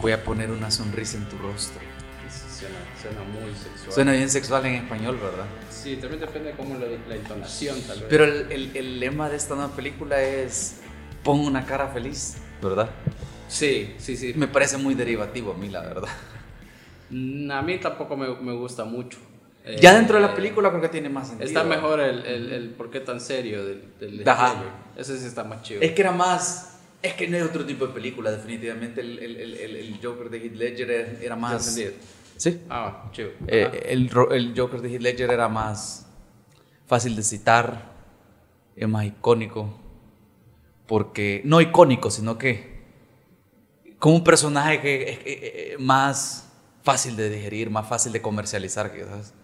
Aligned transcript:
Voy 0.00 0.12
a 0.12 0.22
poner 0.24 0.50
una 0.50 0.70
sonrisa 0.70 1.16
en 1.18 1.28
tu 1.28 1.36
rostro. 1.38 1.80
Suena, 2.30 2.76
suena 3.00 3.20
muy 3.22 3.54
sexual. 3.54 3.92
Suena 3.92 4.12
bien 4.12 4.30
sexual 4.30 4.66
en 4.66 4.74
español, 4.74 5.18
¿verdad? 5.20 5.46
Sí, 5.70 5.96
también 5.96 6.20
depende 6.20 6.50
de 6.50 6.56
cómo 6.56 6.76
la, 6.78 6.86
la 7.08 7.16
intonación, 7.16 7.80
tal 7.82 7.98
vez. 8.00 8.06
Pero 8.08 8.24
el, 8.24 8.52
el- 8.52 8.76
el 8.76 9.00
lema 9.00 9.28
de 9.30 9.36
esta 9.36 9.54
nueva 9.54 9.74
película 9.74 10.20
es 10.22 10.76
pon 11.24 11.40
una 11.40 11.64
cara 11.64 11.88
feliz, 11.88 12.36
¿verdad? 12.62 12.90
Sí, 13.48 13.94
sí, 13.98 14.16
sí. 14.16 14.32
Me 14.36 14.46
parece 14.46 14.76
muy 14.76 14.94
derivativo 14.94 15.52
a 15.52 15.56
mí, 15.56 15.68
la 15.70 15.80
verdad. 15.80 16.08
Mm, 17.10 17.50
A 17.50 17.62
mí 17.62 17.78
tampoco 17.78 18.16
me, 18.16 18.28
me 18.40 18.52
gusta 18.52 18.84
mucho. 18.84 19.18
Ya 19.80 19.92
Eh, 19.92 19.96
dentro 19.96 20.16
de 20.16 20.22
la 20.22 20.34
película 20.34 20.70
creo 20.70 20.80
que 20.82 20.88
tiene 20.88 21.08
más 21.08 21.28
sentido. 21.28 21.46
Está 21.48 21.64
mejor 21.64 22.00
el, 22.00 22.24
el, 22.24 22.52
el 22.52 22.70
por 22.70 22.90
qué 22.90 23.00
tan 23.00 23.20
serio 23.20 23.64
del, 23.64 23.84
del. 23.98 24.24
Ese 24.96 25.18
sí 25.18 25.26
está 25.26 25.44
más 25.44 25.62
chido. 25.62 25.80
Es 25.82 25.92
que 25.92 26.00
era 26.02 26.12
más... 26.12 26.69
Es 27.02 27.14
que 27.14 27.28
no 27.28 27.36
es 27.36 27.42
otro 27.44 27.64
tipo 27.64 27.86
de 27.86 27.94
película, 27.94 28.30
definitivamente. 28.30 29.00
El, 29.00 29.18
el, 29.18 29.36
el, 29.36 29.76
el- 29.76 30.00
Joker 30.02 30.28
de 30.30 30.38
Heath 30.38 30.54
Ledger 30.54 30.90
era, 31.22 31.36
más... 31.36 31.66
entendido. 31.68 31.92
Sí. 32.36 32.60
Ah, 32.68 33.08
chido. 33.12 33.30
Eh, 33.46 33.86
el, 33.90 34.10
Joker 34.56 34.80
de 34.80 34.90
Heath 34.90 35.00
Ledger 35.02 35.30
era 35.30 35.48
más 35.48 36.06
fácil 36.86 37.16
de 37.16 37.22
citar, 37.22 37.90
es 38.76 38.88
más 38.88 39.04
icónico, 39.06 39.78
porque 40.86 41.40
no 41.44 41.60
icónico, 41.60 42.10
sino 42.10 42.36
que 42.38 42.80
como 43.98 44.16
un 44.16 44.24
personaje 44.24 44.80
que 44.80 45.10
es 45.10 45.18
es- 45.24 45.72
es 45.74 45.80
más 45.80 46.48
fácil 46.82 47.16
de 47.16 47.30
digerir, 47.30 47.70
más 47.70 47.88
fácil 47.88 48.12
de 48.12 48.22
comercializar, 48.22 48.92
quizás. 48.92 49.34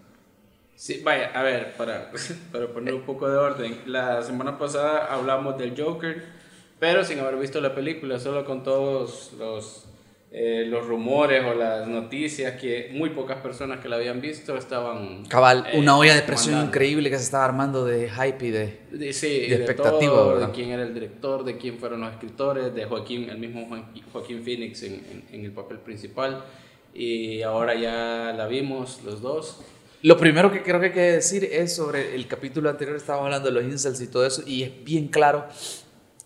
Sí, 0.74 1.00
vaya, 1.04 1.30
a 1.34 1.42
ver, 1.42 1.74
para, 1.76 2.10
para 2.52 2.68
poner 2.68 2.94
un 2.94 3.02
poco 3.02 3.28
de 3.28 3.36
orden. 3.36 3.80
La 3.86 4.22
semana 4.22 4.58
pasada 4.58 5.06
hablamos 5.06 5.56
del 5.58 5.74
Joker, 5.80 6.35
pero 6.78 7.04
sin 7.04 7.18
haber 7.20 7.36
visto 7.36 7.60
la 7.60 7.74
película, 7.74 8.18
solo 8.18 8.44
con 8.44 8.62
todos 8.62 9.32
los, 9.38 9.86
eh, 10.30 10.64
los 10.68 10.86
rumores 10.86 11.42
o 11.44 11.54
las 11.54 11.86
noticias 11.88 12.60
que 12.60 12.90
muy 12.92 13.10
pocas 13.10 13.38
personas 13.38 13.80
que 13.80 13.88
la 13.88 13.96
habían 13.96 14.20
visto 14.20 14.56
estaban... 14.56 15.24
Cabal, 15.26 15.66
eh, 15.72 15.78
una 15.78 15.96
olla 15.96 16.14
de 16.14 16.22
presión 16.22 16.66
increíble 16.66 17.08
que 17.10 17.16
se 17.16 17.24
estaba 17.24 17.44
armando 17.46 17.84
de 17.84 18.10
hype 18.10 18.46
y 18.46 18.50
de... 18.50 18.78
De, 18.90 19.12
sí, 19.12 19.40
de 19.40 19.48
de, 19.48 19.54
expectativa, 19.56 20.12
todo, 20.12 20.28
¿verdad? 20.34 20.46
de 20.48 20.52
quién 20.52 20.70
era 20.70 20.82
el 20.82 20.92
director, 20.92 21.44
de 21.44 21.56
quién 21.56 21.78
fueron 21.78 22.00
los 22.02 22.12
escritores, 22.12 22.74
de 22.74 22.84
Joaquín, 22.84 23.30
el 23.30 23.38
mismo 23.38 23.66
Joaquín 24.12 24.42
Phoenix 24.44 24.82
en, 24.82 24.94
en- 24.94 25.24
en 25.32 25.44
el 25.44 25.52
papel 25.52 25.78
principal. 25.78 26.44
Y 26.92 27.42
ahora 27.42 27.74
ya 27.74 28.32
la 28.36 28.46
vimos 28.46 29.00
los 29.04 29.20
dos. 29.20 29.60
Lo 30.02 30.16
primero 30.16 30.50
que 30.52 30.62
creo 30.62 30.78
que 30.80 30.86
hay 30.86 30.92
que 30.92 31.00
decir 31.00 31.44
es 31.44 31.74
sobre 31.74 32.14
el 32.14 32.26
capítulo 32.26 32.70
anterior, 32.70 32.96
estábamos 32.96 33.26
hablando 33.26 33.48
de 33.48 33.54
los 33.54 33.64
incels 33.64 34.00
y 34.00 34.06
todo 34.06 34.24
eso, 34.26 34.42
y 34.46 34.62
es 34.62 34.84
bien 34.84 35.08
claro. 35.08 35.46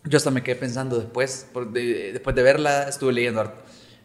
Yo 0.05 0.17
hasta 0.17 0.31
me 0.31 0.43
quedé 0.43 0.56
pensando 0.56 0.97
después, 0.98 1.48
de- 1.73 2.12
después 2.12 2.34
de 2.34 2.43
verla, 2.43 2.89
estuve 2.89 3.12
leyendo 3.12 3.41
art- 3.43 3.55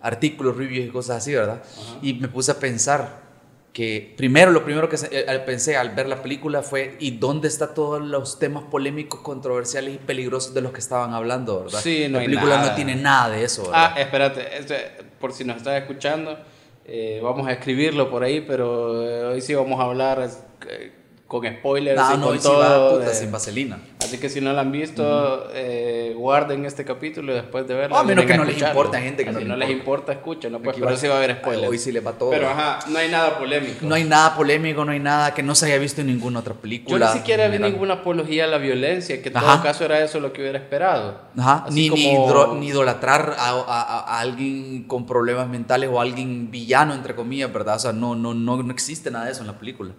artículos, 0.02 0.58
reviews 0.58 0.88
y 0.88 0.90
cosas 0.90 1.18
así, 1.18 1.34
¿verdad? 1.34 1.64
Y 2.02 2.14
me 2.16 2.28
puse 2.28 2.52
a 2.52 2.60
pensar 2.60 3.24
que 3.72 4.14
primero, 4.16 4.52
lo 4.52 4.64
primero 4.64 4.88
que 4.88 4.96
eh, 5.12 5.44
pensé 5.46 5.76
al 5.76 5.90
ver 5.96 6.08
la 6.08 6.22
película 6.22 6.62
fue, 6.64 6.96
¿y 7.00 7.12
dónde 7.12 7.48
están 7.50 7.74
todos 7.74 8.02
los 8.02 8.40
temas 8.40 8.64
polémicos, 8.72 9.20
controversiales 9.22 9.96
y 9.96 9.98
peligrosos 9.98 10.54
de 10.54 10.62
los 10.62 10.72
que 10.72 10.80
estaban 10.80 11.14
hablando, 11.14 11.64
¿verdad? 11.66 11.80
Sí, 11.82 12.06
no 12.10 12.20
la 12.20 12.26
película 12.26 12.56
nada. 12.58 12.70
no 12.70 12.76
tiene 12.76 12.96
nada 12.96 13.30
de 13.36 13.44
eso, 13.44 13.64
¿verdad? 13.64 13.92
Ah, 13.96 14.00
espérate, 14.00 14.58
este, 14.58 14.76
por 15.20 15.34
si 15.34 15.44
nos 15.44 15.58
estás 15.58 15.82
escuchando, 15.82 16.38
eh, 16.86 17.20
vamos 17.24 17.48
a 17.48 17.52
escribirlo 17.54 18.10
por 18.10 18.24
ahí, 18.24 18.42
pero 18.42 19.02
eh, 19.02 19.24
hoy 19.34 19.42
sí 19.42 19.54
vamos 19.56 19.78
a 19.80 19.84
hablar 19.84 20.30
eh, 20.70 20.92
con 21.28 21.46
spoilers 21.46 22.00
no, 22.00 22.14
y 22.14 22.18
no, 22.18 22.28
con 22.28 22.36
y 22.36 22.40
si 22.40 22.48
va, 22.48 22.68
todo. 22.76 22.98
puta, 23.00 23.10
de- 23.10 23.16
sin 23.16 23.32
vaselina. 23.32 23.80
Así 24.06 24.18
que 24.20 24.30
si 24.30 24.40
no 24.42 24.54
la 24.54 24.62
han 24.62 24.72
visto, 24.72 25.50
eh, 25.54 26.14
guarden 26.16 26.66
este 26.66 26.86
capítulo 26.86 27.32
y 27.32 27.36
después 27.36 27.68
de 27.68 27.74
verlo. 27.74 27.96
O 27.96 28.00
a 28.00 28.04
menos 28.04 28.26
que 28.26 28.38
no 28.38 28.46
les 28.46 28.62
importa, 28.62 29.00
gente 29.02 29.26
que 29.26 29.32
no 29.32 29.40
no 29.42 29.56
les 29.56 29.70
importa. 29.70 30.12
escúchenlo, 30.14 30.60
pues, 30.62 30.78
pero 30.80 30.96
sí 30.96 31.08
va 31.08 31.16
a 31.16 31.18
haber 31.18 31.38
spoilers. 31.38 31.68
Hoy 31.70 31.78
sí 31.78 31.92
les 31.92 32.06
va 32.06 32.14
todo. 32.14 32.30
Pero 32.30 32.50
ajá, 32.50 32.80
no 32.88 32.98
hay 33.00 33.10
nada 33.10 33.38
polémico. 33.38 33.78
No 33.86 33.96
hay 33.96 34.04
nada 34.04 34.36
polémico, 34.36 34.86
no 34.86 34.92
hay 34.92 35.00
nada 35.00 35.34
que 35.34 35.44
no 35.44 35.56
se 35.56 35.66
haya 35.66 35.78
visto 35.78 36.02
en 36.02 36.08
ninguna 36.08 36.40
otra 36.40 36.54
Yo 36.54 36.60
película. 36.62 37.12
ni 37.14 37.20
siquiera 37.20 37.48
vi 37.48 37.60
ninguna 37.60 37.96
apología 37.96 38.46
a 38.46 38.48
la 38.48 38.58
violencia, 38.58 39.22
que 39.22 39.30
en 39.30 39.38
Ajá. 39.38 39.54
todo 39.56 39.64
caso 39.64 39.86
era 39.86 40.00
eso 40.04 40.20
lo 40.20 40.32
que 40.34 40.42
hubiera 40.42 40.58
esperado. 40.60 41.20
Ajá, 41.38 41.66
Ni, 41.72 41.90
ni, 41.90 42.16
como- 42.16 42.56
ni 42.56 42.68
idolatrar 42.68 43.36
a, 43.38 43.50
a- 43.50 43.82
a- 43.82 44.00
a 44.18 44.20
alguien 44.20 44.84
con 44.84 45.06
problemas 45.06 45.48
mentales 45.50 45.90
o 45.92 46.00
a 46.00 46.04
alguien 46.04 46.52
villano, 46.52 46.94
entre 46.94 47.16
comillas, 47.16 47.52
¿verdad? 47.52 47.76
O 47.76 47.80
sea, 47.80 47.92
no, 47.94 48.16
no, 48.16 48.34
no, 48.34 48.62
no 48.64 48.72
existe 48.72 49.10
nada 49.12 49.26
de 49.26 49.32
eso 49.32 49.42
en 49.42 49.48
la 49.48 49.58
película. 49.58 49.92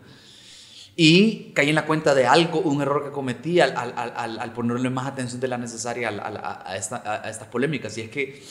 Y 0.99 1.53
caí 1.55 1.69
en 1.69 1.75
la 1.75 1.85
cuenta 1.85 2.15
de 2.15 2.27
algo, 2.27 2.61
un 2.61 2.81
error 2.81 3.05
que 3.05 3.11
cometí 3.11 3.61
al, 3.61 3.77
al- 3.77 3.93
al- 3.97 4.15
al- 4.17 4.39
al 4.41 4.53
ponerle 4.55 4.89
más 4.89 5.07
atención 5.07 5.41
de 5.41 5.49
la 5.49 5.59
necesaria 5.59 6.09
a, 6.09 6.63
a 6.71 6.77
esta- 6.77 7.03
a- 7.05 7.29
estas 7.29 7.49
polémicas. 7.49 7.97
Y 7.99 8.01
es 8.01 8.11
que 8.11 8.43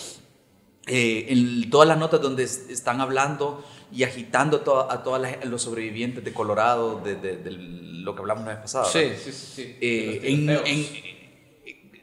eh, 0.88 1.26
en 1.30 1.68
todas 1.72 1.88
las 1.88 1.98
notas 1.98 2.22
donde 2.22 2.44
es- 2.44 2.68
están 2.70 3.02
hablando 3.02 3.66
y 3.92 4.04
agitando 4.04 4.62
to- 4.62 4.92
a 4.92 5.02
todos 5.04 5.20
los 5.46 5.62
sobrevivientes 5.64 6.24
de 6.24 6.32
Colorado, 6.34 7.02
de, 7.04 7.16
de- 7.16 7.38
de 7.38 7.52
lo 7.52 8.14
que 8.14 8.22
hablamos 8.22 8.46
la 8.46 8.52
vez 8.52 8.60
pasada. 8.62 8.86
Sí, 8.86 9.00
¿verdad? 9.00 9.16
sí, 9.26 9.32
sí. 9.32 9.48
sí. 9.56 9.76
Eh, 9.82 10.20
en- 10.24 10.50
en- 10.52 10.86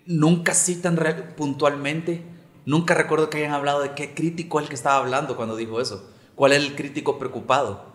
nunca 0.07 0.55
citan 0.55 0.99
puntualmente, 1.37 2.23
nunca 2.67 2.95
recuerdo 2.95 3.31
que 3.31 3.39
hayan 3.39 3.53
hablado 3.53 3.81
de 3.83 3.93
qué 3.95 4.15
crítico 4.15 4.59
es 4.59 4.65
el 4.65 4.69
que 4.69 4.75
estaba 4.75 4.97
hablando 4.97 5.37
cuando 5.37 5.55
dijo 5.55 5.81
eso. 5.81 6.11
¿Cuál 6.35 6.53
es 6.53 6.59
el 6.65 6.75
crítico 6.75 7.19
preocupado? 7.21 7.92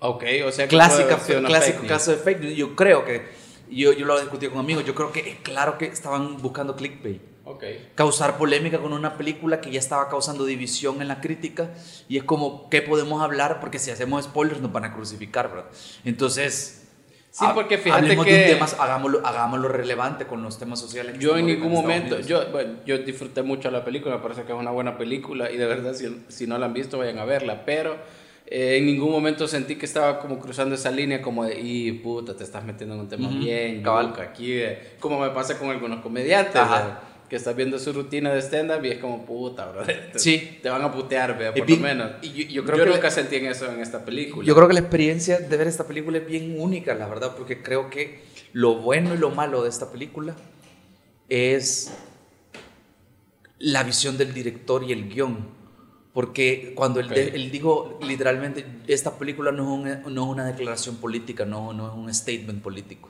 Ok, 0.00 0.24
o 0.46 0.52
sea 0.52 0.66
que 0.66 0.70
Clásica, 0.70 1.18
una 1.38 1.48
clásico 1.48 1.78
fake 1.78 1.88
caso 1.88 2.10
de 2.12 2.16
fake 2.18 2.40
news. 2.40 2.54
Yo 2.56 2.76
creo 2.76 3.04
que, 3.04 3.28
yo, 3.70 3.92
yo 3.92 4.06
lo 4.06 4.16
he 4.18 4.20
discutido 4.22 4.52
con 4.52 4.60
amigos, 4.60 4.84
yo 4.84 4.94
creo 4.94 5.10
que 5.12 5.20
es 5.28 5.36
claro 5.42 5.76
que 5.78 5.86
estaban 5.86 6.40
buscando 6.40 6.76
clickbait. 6.76 7.20
Ok. 7.44 7.64
Causar 7.94 8.36
polémica 8.36 8.78
con 8.78 8.92
una 8.92 9.16
película 9.16 9.60
que 9.60 9.70
ya 9.70 9.78
estaba 9.78 10.08
causando 10.10 10.44
división 10.44 11.00
en 11.00 11.08
la 11.08 11.20
crítica 11.20 11.70
y 12.08 12.18
es 12.18 12.24
como, 12.24 12.68
¿qué 12.68 12.82
podemos 12.82 13.22
hablar? 13.22 13.58
Porque 13.58 13.78
si 13.78 13.90
hacemos 13.90 14.24
spoilers 14.24 14.60
nos 14.60 14.70
van 14.70 14.84
a 14.84 14.94
crucificar, 14.94 15.48
¿verdad? 15.48 15.70
Entonces... 16.04 16.84
Sí, 17.30 17.44
porque 17.54 17.78
fíjate 17.78 18.02
hablemos 18.02 18.24
que- 18.26 18.32
de 18.32 18.52
un 18.54 18.58
tema, 18.58 18.66
hagámoslo, 18.82 19.26
hagámoslo 19.26 19.68
relevante 19.68 20.26
con 20.26 20.42
los 20.42 20.58
temas 20.58 20.80
sociales. 20.80 21.18
Yo 21.18 21.36
en 21.36 21.46
ningún 21.46 21.70
momento, 21.72 22.18
yo, 22.20 22.50
bueno, 22.50 22.78
yo 22.86 22.98
disfruté 22.98 23.42
mucho 23.42 23.70
la 23.70 23.84
película, 23.84 24.16
me 24.16 24.22
parece 24.22 24.42
que 24.44 24.52
es 24.52 24.58
una 24.58 24.70
buena 24.70 24.96
película 24.98 25.50
y 25.50 25.56
de 25.56 25.66
verdad 25.66 25.94
si, 25.94 26.24
si 26.28 26.46
no 26.46 26.58
la 26.58 26.66
han 26.66 26.72
visto 26.72 26.98
vayan 26.98 27.18
a 27.18 27.24
verla, 27.26 27.64
pero 27.64 27.96
eh, 28.50 28.76
en 28.78 28.86
ningún 28.86 29.10
momento 29.12 29.46
sentí 29.46 29.76
que 29.76 29.84
estaba 29.86 30.18
como 30.20 30.38
cruzando 30.38 30.74
esa 30.74 30.90
línea 30.90 31.20
como 31.20 31.44
de, 31.44 31.60
y 31.60 31.92
puta, 31.92 32.34
te 32.36 32.44
estás 32.44 32.64
metiendo 32.64 32.94
en 32.94 33.00
un 33.02 33.08
tema 33.08 33.28
Ujú, 33.28 33.38
bien, 33.38 33.82
cabal. 33.82 34.14
aquí, 34.20 34.52
eh", 34.52 34.94
como 35.00 35.20
me 35.20 35.30
pasa 35.30 35.58
con 35.58 35.68
algunos 35.70 36.00
comediantes, 36.00 36.56
Ajá. 36.56 37.00
eh, 37.04 37.08
que 37.28 37.36
estás 37.36 37.54
viendo 37.54 37.78
su 37.78 37.92
rutina 37.92 38.32
de 38.32 38.40
stand-up 38.40 38.82
y 38.84 38.88
es 38.88 38.98
como, 38.98 39.26
puta, 39.26 39.66
bro, 39.70 39.82
te, 40.12 40.18
Sí. 40.18 40.58
te 40.62 40.70
van 40.70 40.80
a 40.82 40.90
putear, 40.90 41.36
vea, 41.38 41.52
por 41.52 41.68
lo 41.68 41.76
menos. 41.76 42.12
y 42.22 42.32
yo- 42.32 42.48
yo 42.48 42.64
creo 42.64 42.84
que 42.84 42.90
nunca 42.90 43.08
le- 43.08 43.10
sentí 43.10 43.36
en 43.36 43.46
eso 43.46 43.70
en 43.70 43.80
esta 43.80 44.02
película. 44.04 44.46
Yo 44.48 44.54
creo 44.54 44.66
que 44.66 44.72
la 44.74 44.80
experiencia 44.80 45.38
de 45.38 45.56
ver 45.58 45.66
esta 45.66 45.86
película 45.86 46.16
es 46.16 46.26
bien 46.26 46.58
única, 46.58 46.94
la 46.94 47.06
verdad, 47.06 47.34
porque 47.36 47.62
creo 47.62 47.90
que 47.90 48.22
lo 48.54 48.76
bueno 48.76 49.14
y 49.14 49.18
lo 49.18 49.28
malo 49.30 49.62
de 49.62 49.68
esta 49.68 49.92
película 49.92 50.34
es 51.28 51.92
la 53.58 53.82
visión 53.82 54.16
del 54.16 54.32
director 54.32 54.82
y 54.84 54.92
el 54.92 55.08
guion. 55.10 55.57
Porque 56.18 56.72
cuando 56.74 56.98
él, 56.98 57.52
dijo 57.52 57.96
literalmente, 58.02 58.66
esta 58.88 59.16
película 59.20 59.52
no 59.52 59.62
es, 59.62 59.68
una, 59.68 60.10
no 60.10 60.24
es 60.24 60.28
una 60.28 60.44
declaración 60.46 60.96
política, 60.96 61.44
no, 61.44 61.72
no 61.72 61.86
es 61.86 61.94
un 61.94 62.12
statement 62.12 62.60
político. 62.60 63.08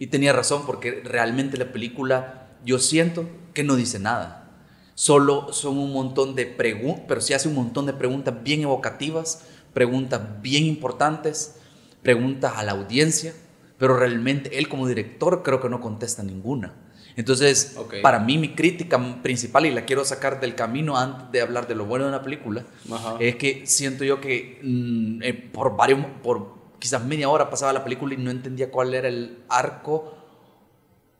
Y 0.00 0.08
tenía 0.08 0.32
razón, 0.32 0.64
porque 0.66 1.00
realmente 1.04 1.56
la 1.56 1.70
película, 1.70 2.48
yo 2.64 2.80
siento 2.80 3.24
que 3.54 3.62
no 3.62 3.76
dice 3.76 4.00
nada. 4.00 4.50
Solo 4.96 5.52
son 5.52 5.78
un 5.78 5.92
montón 5.92 6.34
de 6.34 6.44
preguntas, 6.44 7.04
pero 7.06 7.20
sí 7.20 7.34
hace 7.34 7.46
un 7.46 7.54
montón 7.54 7.86
de 7.86 7.92
preguntas 7.92 8.42
bien 8.42 8.62
evocativas, 8.62 9.44
preguntas 9.72 10.20
bien 10.42 10.64
importantes, 10.64 11.54
preguntas 12.02 12.54
a 12.56 12.64
la 12.64 12.72
audiencia, 12.72 13.32
pero 13.78 13.96
realmente 13.96 14.58
él 14.58 14.68
como 14.68 14.88
director 14.88 15.44
creo 15.44 15.60
que 15.60 15.68
no 15.68 15.80
contesta 15.80 16.24
ninguna. 16.24 16.74
Entonces, 17.16 17.74
Ok. 17.76 17.94
para 18.02 18.18
mí 18.18 18.38
mi 18.38 18.54
crítica 18.54 18.98
principal, 19.22 19.66
y 19.66 19.70
la 19.70 19.84
quiero 19.84 20.04
sacar 20.04 20.40
del 20.40 20.54
camino 20.54 20.96
antes 20.96 21.30
de 21.32 21.40
hablar 21.40 21.66
de 21.66 21.74
lo 21.74 21.84
bueno 21.84 22.04
de 22.04 22.10
una 22.10 22.22
película, 22.22 22.64
Ajá. 22.92 23.16
es 23.20 23.36
que 23.36 23.66
siento 23.66 24.04
yo 24.04 24.20
que 24.20 24.60
mm, 24.62 25.22
eh, 25.22 25.34
por 25.34 25.76
varios, 25.76 26.00
por 26.22 26.54
quizás 26.78 27.04
media 27.04 27.28
hora 27.28 27.50
pasaba 27.50 27.72
la 27.72 27.84
película 27.84 28.14
y 28.14 28.16
no 28.16 28.30
entendía 28.30 28.70
cuál 28.70 28.94
era 28.94 29.08
el 29.08 29.38
arco 29.48 30.16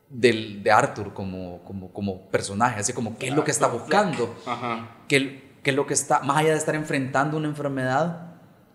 del, 0.09 0.63
de 0.63 0.71
Arthur 0.71 1.13
como, 1.13 1.59
como, 1.63 1.91
como 1.93 2.21
personaje, 2.29 2.79
así 2.79 2.93
como 2.93 3.17
qué 3.17 3.27
es 3.27 3.35
lo 3.35 3.43
que 3.43 3.51
está 3.51 3.67
buscando, 3.67 4.35
Ajá. 4.45 4.97
qué, 5.07 5.51
qué 5.63 5.69
es 5.69 5.75
lo 5.75 5.85
que 5.85 5.93
está, 5.93 6.19
más 6.21 6.37
allá 6.37 6.51
de 6.51 6.57
estar 6.57 6.75
enfrentando 6.75 7.37
una 7.37 7.47
enfermedad 7.47 8.30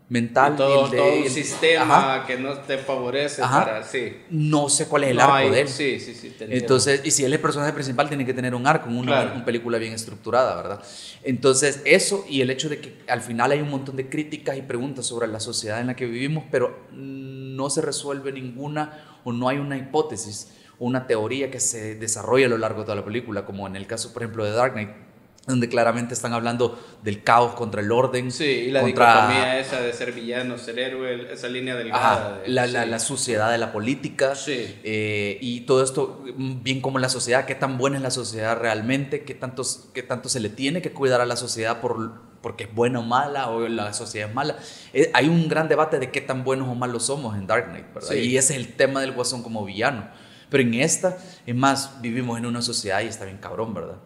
mental, 0.09 0.53
Y 0.53 0.57
todo, 0.57 0.85
el 0.85 0.91
de- 0.93 0.97
todo 0.99 1.13
un 1.15 1.23
el- 1.25 1.31
sistema 1.31 2.15
Ajá. 2.15 2.27
que 2.27 2.37
no 2.39 2.55
te 2.61 2.79
favorece 2.79 3.43
Ajá. 3.43 3.65
para, 3.65 3.83
sí. 3.83 4.17
no 4.31 4.69
sé 4.69 4.87
cuál 4.87 5.03
es 5.05 5.11
el 5.11 5.17
No 5.17 5.23
arco 5.25 5.35
hay- 5.35 5.51
de 5.51 5.61
él. 5.63 5.69
Sí, 5.69 5.99
sí, 5.99 6.15
sí. 6.15 6.29
te 6.31 6.45
entiendo. 6.45 6.55
Entonces, 6.57 7.01
y 7.05 7.11
si 7.11 7.25
él 7.25 7.33
es 7.33 7.39
el 7.39 7.43
personaje 7.43 7.73
principal, 7.73 8.07
tiene 8.09 8.25
que 8.25 8.33
tener 8.33 8.55
un 8.55 8.67
arco, 8.69 8.89
una, 8.89 9.03
Claro. 9.07 9.33
una 9.35 9.45
película 9.45 9.79
bien 9.79 9.93
estructurada, 9.93 10.55
¿verdad? 10.57 10.81
Entonces, 11.25 11.83
eso 11.85 12.25
y 12.29 12.41
el 12.41 12.51
hecho 12.51 12.69
de 12.69 12.79
que 12.81 12.99
al 13.09 13.21
final 13.21 13.51
hay 13.51 13.61
un 13.61 13.71
montón 13.71 13.97
de 13.97 14.09
críticas 14.09 14.57
y 14.57 14.63
preguntas 14.63 15.07
sobre 15.07 15.27
la 15.27 15.41
sociedad 15.41 15.81
en 15.81 15.89
la 15.89 15.97
que 15.97 16.07
vivimos, 16.07 16.45
pero 16.53 16.87
no 16.93 17.69
se 17.69 17.81
resuelve 17.81 18.31
ninguna 18.31 19.19
o 19.25 19.33
no 19.33 19.49
hay 19.49 19.59
una 19.59 19.77
hipótesis 19.77 20.53
una 20.79 21.07
teoría 21.07 21.51
que 21.51 21.59
se 21.59 21.95
desarrolla 21.95 22.45
a 22.45 22.49
lo 22.51 22.59
largo 22.59 22.81
de 22.81 22.85
toda 22.85 22.97
la 22.97 23.05
película, 23.05 23.47
como 23.47 23.67
en 23.67 23.77
el 23.77 23.87
caso, 23.87 24.13
por 24.13 24.23
ejemplo, 24.23 24.45
de 24.45 24.51
Dark 24.51 24.75
Knight. 24.75 24.91
Donde 25.47 25.69
claramente 25.69 26.13
están 26.13 26.33
hablando 26.33 26.79
del 27.05 27.23
caos 27.23 27.55
contra 27.55 27.81
el 27.81 27.93
orden. 27.93 28.33
Sí, 28.33 28.45
y 28.45 28.71
la 28.73 28.81
contra, 28.81 29.13
dicotomía 29.15 29.61
esa 29.61 29.81
de 29.81 29.93
ser 29.93 30.13
villano, 30.13 30.59
ser 30.59 30.79
héroe, 30.79 31.33
esa 31.33 31.49
línea 31.49 31.77
delgada. 31.77 32.13
Ajá, 32.13 32.39
de- 32.41 32.49
la, 32.49 32.67
sí. 32.67 32.73
la, 32.73 32.87
la 32.87 32.99
suciedad 32.99 33.53
de 33.53 33.59
la 33.59 33.73
política. 33.73 34.35
Sí. 34.35 34.77
eh, 34.83 35.39
y 35.41 35.61
todo 35.61 35.85
esto, 35.85 36.25
bien 36.37 36.81
como 36.81 36.99
la 36.99 37.09
sociedad, 37.09 37.45
qué 37.47 37.55
tan 37.55 37.79
buena 37.79 37.97
es 37.99 38.03
la 38.03 38.11
sociedad 38.11 38.59
realmente, 38.59 39.23
qué, 39.25 39.35
tantos, 39.35 39.89
qué 39.95 40.03
tanto 40.03 40.29
se 40.29 40.41
le 40.41 40.49
tiene 40.49 40.83
que 40.83 40.91
cuidar 40.93 41.21
a 41.21 41.27
la 41.27 41.37
sociedad 41.37 41.81
por, 41.81 42.21
porque 42.43 42.65
es 42.65 42.75
buena 42.75 42.99
o 42.99 43.03
mala, 43.03 43.49
o 43.51 43.69
la 43.69 43.93
sociedad 43.93 44.29
es 44.29 44.35
mala. 44.35 44.57
Eh, 44.93 45.11
hay 45.15 45.29
un 45.29 45.49
gran 45.49 45.69
debate 45.69 46.01
de 46.01 46.11
qué 46.11 46.21
tan 46.21 46.43
buenos 46.43 46.69
o 46.69 46.75
malos 46.75 47.07
somos 47.07 47.37
en 47.37 47.47
Dark 47.47 47.67
Knight, 47.69 47.95
¿verdad? 47.95 48.09
Sí. 48.11 48.19
Y 48.19 48.37
ese 48.37 48.55
es 48.55 48.59
el 48.59 48.75
tema 48.75 49.01
del 49.01 49.13
guasón 49.13 49.45
como 49.45 49.65
villano. 49.65 50.09
Pero 50.51 50.63
en 50.65 50.75
esta, 50.75 51.19
es 51.47 51.55
más, 51.55 52.01
vivimos 52.03 52.37
en 52.39 52.47
una 52.47 52.63
sociedad 52.63 53.01
y 53.01 53.07
está 53.07 53.25
bien 53.25 53.39
cabrón, 53.39 53.75
¿verdad? 53.75 53.97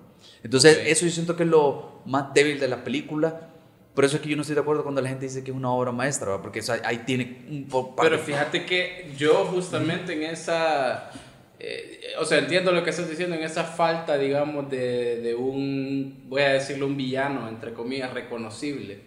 Entonces, 0.43 0.79
eso 0.87 1.05
yo 1.07 1.13
siento 1.13 1.37
que 1.37 1.43
es 1.43 1.49
lo 1.49 2.01
más 2.07 2.33
débil 2.35 2.59
de 2.59 2.69
la 2.69 2.83
película. 2.85 3.49
Por 3.95 4.05
eso 4.05 4.17
es 4.17 4.23
que 4.23 4.29
yo 4.29 4.37
no 4.37 4.43
estoy 4.43 4.55
de 4.55 4.61
acuerdo 4.63 4.83
cuando 4.83 5.01
la 5.03 5.09
gente 5.09 5.27
dice 5.27 5.43
que 5.45 5.51
es 5.51 5.57
una 5.57 5.71
obra 5.71 5.93
maestra, 5.93 6.29
¿verdad? 6.29 6.43
porque 6.43 6.61
o 6.61 6.63
sea, 6.63 6.81
ahí 6.85 6.99
tiene 7.05 7.45
un 7.51 7.65
poco... 7.69 7.97
Pero 8.03 8.19
fíjate 8.19 8.65
que 8.65 9.13
yo 9.19 9.45
justamente 9.47 10.13
en 10.15 10.23
esa, 10.23 11.11
eh, 11.59 12.01
o 12.19 12.25
sea, 12.25 12.39
entiendo 12.39 12.71
lo 12.73 12.85
que 12.85 12.91
estás 12.91 13.11
diciendo, 13.11 13.35
en 13.37 13.43
esa 13.43 13.65
falta, 13.65 14.17
digamos, 14.17 14.71
de, 14.71 15.21
de 15.21 15.35
un, 15.35 16.23
voy 16.29 16.43
a 16.43 16.53
decirlo, 16.53 16.87
un 16.87 16.97
villano, 16.97 17.49
entre 17.49 17.73
comillas, 17.75 18.15
reconocible, 18.15 19.01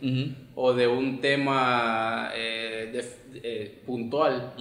o 0.54 0.74
de 0.74 0.88
un 0.88 1.22
tema 1.22 2.32
eh, 2.36 2.90
de- 2.92 3.40
eh, 3.42 3.82
puntual, 3.86 4.54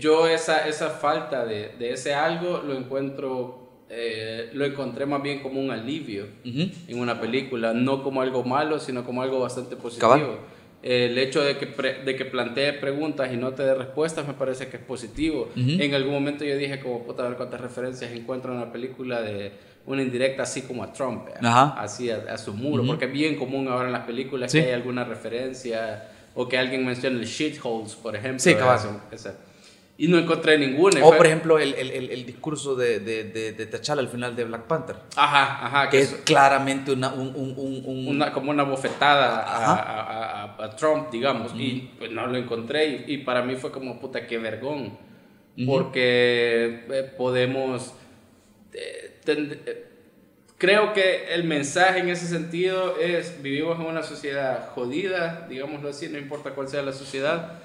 yo 0.00 0.26
esa, 0.28 0.68
esa 0.68 0.90
falta 0.90 1.46
de, 1.46 1.70
de 1.78 1.92
ese 1.92 2.12
algo 2.12 2.58
lo 2.58 2.74
encuentro, 2.76 3.61
eh, 3.94 4.48
lo 4.54 4.64
encontré 4.64 5.04
más 5.04 5.22
bien 5.22 5.40
como 5.40 5.60
un 5.60 5.70
alivio 5.70 6.24
Ujú. 6.46 6.70
en 6.88 6.98
una 6.98 7.20
película, 7.20 7.74
no 7.74 8.02
como 8.02 8.22
algo 8.22 8.42
malo, 8.42 8.80
sino 8.80 9.04
como 9.04 9.20
algo 9.22 9.38
bastante 9.40 9.76
positivo. 9.76 10.08
Cabal. 10.10 10.36
El 10.82 11.16
hecho 11.18 11.42
de 11.42 11.58
que, 11.58 11.66
pre- 11.68 12.02
de 12.02 12.16
que 12.16 12.24
plantee 12.24 12.72
preguntas 12.72 13.32
y 13.32 13.36
no 13.36 13.52
te 13.52 13.62
dé 13.62 13.74
respuestas 13.74 14.26
me 14.26 14.32
parece 14.34 14.66
que 14.68 14.78
es 14.78 14.82
positivo. 14.82 15.42
Ujú. 15.54 15.70
En 15.80 15.94
algún 15.94 16.12
momento 16.14 16.42
yo 16.44 16.56
dije 16.56 16.80
como, 16.80 17.04
puta, 17.04 17.24
a 17.24 17.28
ver 17.28 17.36
cuántas 17.36 17.60
referencias 17.60 18.10
encuentro 18.12 18.52
en 18.52 18.60
la 18.60 18.72
película 18.72 19.20
de 19.20 19.52
una 19.86 20.02
indirecta 20.02 20.42
así 20.44 20.62
como 20.62 20.82
a 20.82 20.92
Trump, 20.92 21.28
Ajá. 21.40 21.74
así 21.80 22.10
a, 22.10 22.24
a 22.32 22.38
su 22.38 22.54
muro, 22.54 22.82
Ujú. 22.82 22.92
porque 22.92 23.04
es 23.04 23.12
bien 23.12 23.36
común 23.36 23.68
ahora 23.68 23.86
en 23.86 23.92
las 23.92 24.06
películas 24.06 24.50
Sí. 24.50 24.58
que 24.60 24.66
hay 24.68 24.72
alguna 24.72 25.04
referencia 25.04 26.08
o 26.34 26.48
que 26.48 26.56
alguien 26.58 26.84
mencione 26.86 27.20
el 27.20 27.26
shitholes, 27.26 27.94
por 27.94 28.16
ejemplo. 28.16 28.38
Sí, 28.40 28.54
cabal. 28.54 28.78
Y 30.02 30.08
no 30.08 30.18
encontré 30.18 30.58
ninguna. 30.58 31.00
O 31.04 31.08
fue- 31.10 31.16
por 31.16 31.26
ejemplo 31.26 31.58
el, 31.60 31.74
el, 31.74 31.90
el, 31.92 32.10
el 32.10 32.26
discurso 32.26 32.74
de, 32.74 32.98
de, 32.98 33.22
de, 33.22 33.52
de 33.52 33.66
T'Challa 33.66 34.00
al 34.00 34.08
final 34.08 34.34
de 34.34 34.42
Black 34.44 34.62
Panther, 34.64 34.96
Ajá, 35.14 35.64
ajá, 35.66 35.90
que 35.90 35.98
que 35.98 36.02
es 36.02 36.12
es 36.12 36.20
claramente 36.22 36.90
una, 36.90 37.12
un, 37.12 37.28
un, 37.36 37.54
un, 37.56 37.82
un- 37.86 38.08
una, 38.08 38.32
como 38.32 38.50
una 38.50 38.64
bofetada 38.64 39.42
a, 39.44 39.74
a- 39.76 40.42
a- 40.58 40.64
a 40.64 40.76
Trump, 40.76 41.08
digamos, 41.12 41.52
y 41.56 41.92
pues 41.98 42.10
no 42.10 42.26
lo 42.26 42.36
encontré 42.36 43.04
y, 43.06 43.14
y 43.14 43.18
para 43.18 43.42
mí 43.42 43.54
fue 43.54 43.70
como 43.70 44.00
puta 44.00 44.26
que 44.26 44.38
vergón, 44.38 44.98
Ujú. 45.56 45.66
porque 45.66 46.84
eh, 46.90 47.12
podemos, 47.16 47.94
eh, 48.72 49.20
ten- 49.24 49.60
eh, 49.66 49.86
creo 50.58 50.92
que 50.94 51.32
el 51.32 51.44
mensaje 51.44 52.00
en 52.00 52.08
ese 52.08 52.26
sentido 52.26 52.98
es, 52.98 53.40
vivimos 53.40 53.78
en 53.78 53.86
una 53.86 54.02
sociedad 54.02 54.70
jodida, 54.74 55.46
digámoslo 55.48 55.90
así, 55.90 56.08
no 56.08 56.18
importa 56.18 56.50
cuál 56.56 56.66
sea 56.68 56.82
la 56.82 56.92
sociedad, 56.92 57.60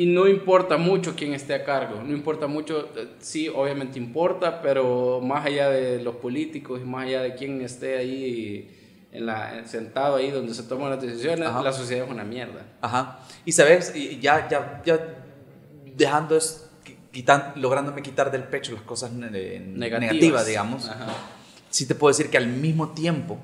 y 0.00 0.06
no 0.06 0.26
importa 0.26 0.78
mucho 0.78 1.14
quién 1.14 1.34
esté 1.34 1.52
a 1.52 1.62
cargo, 1.62 2.02
no 2.02 2.14
importa 2.14 2.46
mucho, 2.46 2.88
eh, 2.96 3.08
sí, 3.20 3.50
obviamente 3.50 3.98
importa, 3.98 4.62
pero 4.62 5.20
más 5.20 5.44
allá 5.44 5.68
de 5.68 6.02
los 6.02 6.14
políticos 6.16 6.80
y 6.82 6.86
más 6.86 7.04
allá 7.04 7.20
de 7.20 7.34
quién 7.34 7.60
esté 7.60 7.98
ahí 7.98 8.70
en 9.12 9.26
la, 9.26 9.66
sentado 9.66 10.16
ahí 10.16 10.30
donde 10.30 10.54
se 10.54 10.62
toman 10.62 10.88
las 10.88 11.02
decisiones, 11.02 11.46
Ajá. 11.46 11.62
la 11.62 11.72
sociedad 11.74 12.06
es 12.06 12.10
una 12.10 12.24
mierda. 12.24 12.64
Ajá. 12.80 13.20
Y 13.44 13.52
sabes, 13.52 13.94
y 13.94 14.18
ya, 14.20 14.48
ya, 14.48 14.80
ya 14.86 14.98
dejando 15.94 16.34
es, 16.34 16.70
quitan, 17.12 17.52
lográndome 17.56 18.00
quitar 18.00 18.30
del 18.30 18.44
pecho 18.44 18.72
las 18.72 18.82
cosas 18.82 19.12
ne- 19.12 19.60
negativas, 19.60 20.46
digamos. 20.46 20.88
Ajá. 20.88 21.08
sí 21.68 21.86
te 21.86 21.94
puedo 21.94 22.10
decir 22.10 22.30
que 22.30 22.38
al 22.38 22.46
mismo 22.46 22.94
tiempo 22.94 23.38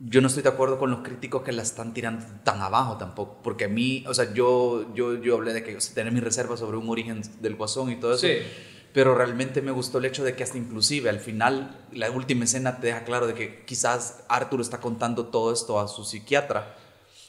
yo 0.00 0.20
no 0.20 0.26
estoy 0.28 0.42
de 0.42 0.48
acuerdo 0.48 0.78
con 0.78 0.90
los 0.90 1.00
críticos 1.00 1.42
que 1.42 1.52
la 1.52 1.62
están 1.62 1.94
tirando 1.94 2.24
tan 2.42 2.60
abajo 2.60 2.96
tampoco, 2.98 3.38
porque 3.42 3.64
a 3.64 3.68
mí, 3.68 4.04
o 4.06 4.14
sea, 4.14 4.32
yo, 4.34 4.92
yo, 4.94 5.14
yo 5.22 5.36
hablé 5.36 5.52
de 5.52 5.62
que 5.62 5.76
o 5.76 5.80
sea, 5.80 5.94
tener 5.94 6.12
mis 6.12 6.22
reservas 6.24 6.60
sobre 6.60 6.76
un 6.76 6.88
origen 6.88 7.22
del 7.40 7.54
guasón 7.56 7.90
y 7.90 7.96
todo 7.96 8.14
eso, 8.14 8.26
Sí. 8.26 8.38
pero 8.92 9.14
realmente 9.14 9.62
me 9.62 9.70
gustó 9.70 9.98
el 9.98 10.04
hecho 10.06 10.24
de 10.24 10.34
que 10.36 10.42
hasta 10.42 10.58
inclusive 10.58 11.08
al 11.10 11.20
final, 11.20 11.86
la 11.92 12.10
última 12.10 12.44
escena 12.44 12.80
te 12.80 12.88
deja 12.88 13.04
claro 13.04 13.26
de 13.26 13.34
que 13.34 13.64
quizás 13.64 14.24
Arthur 14.28 14.60
está 14.60 14.80
contando 14.80 15.26
todo 15.26 15.52
esto 15.52 15.78
a 15.80 15.88
su 15.88 16.04
psiquiatra, 16.04 16.74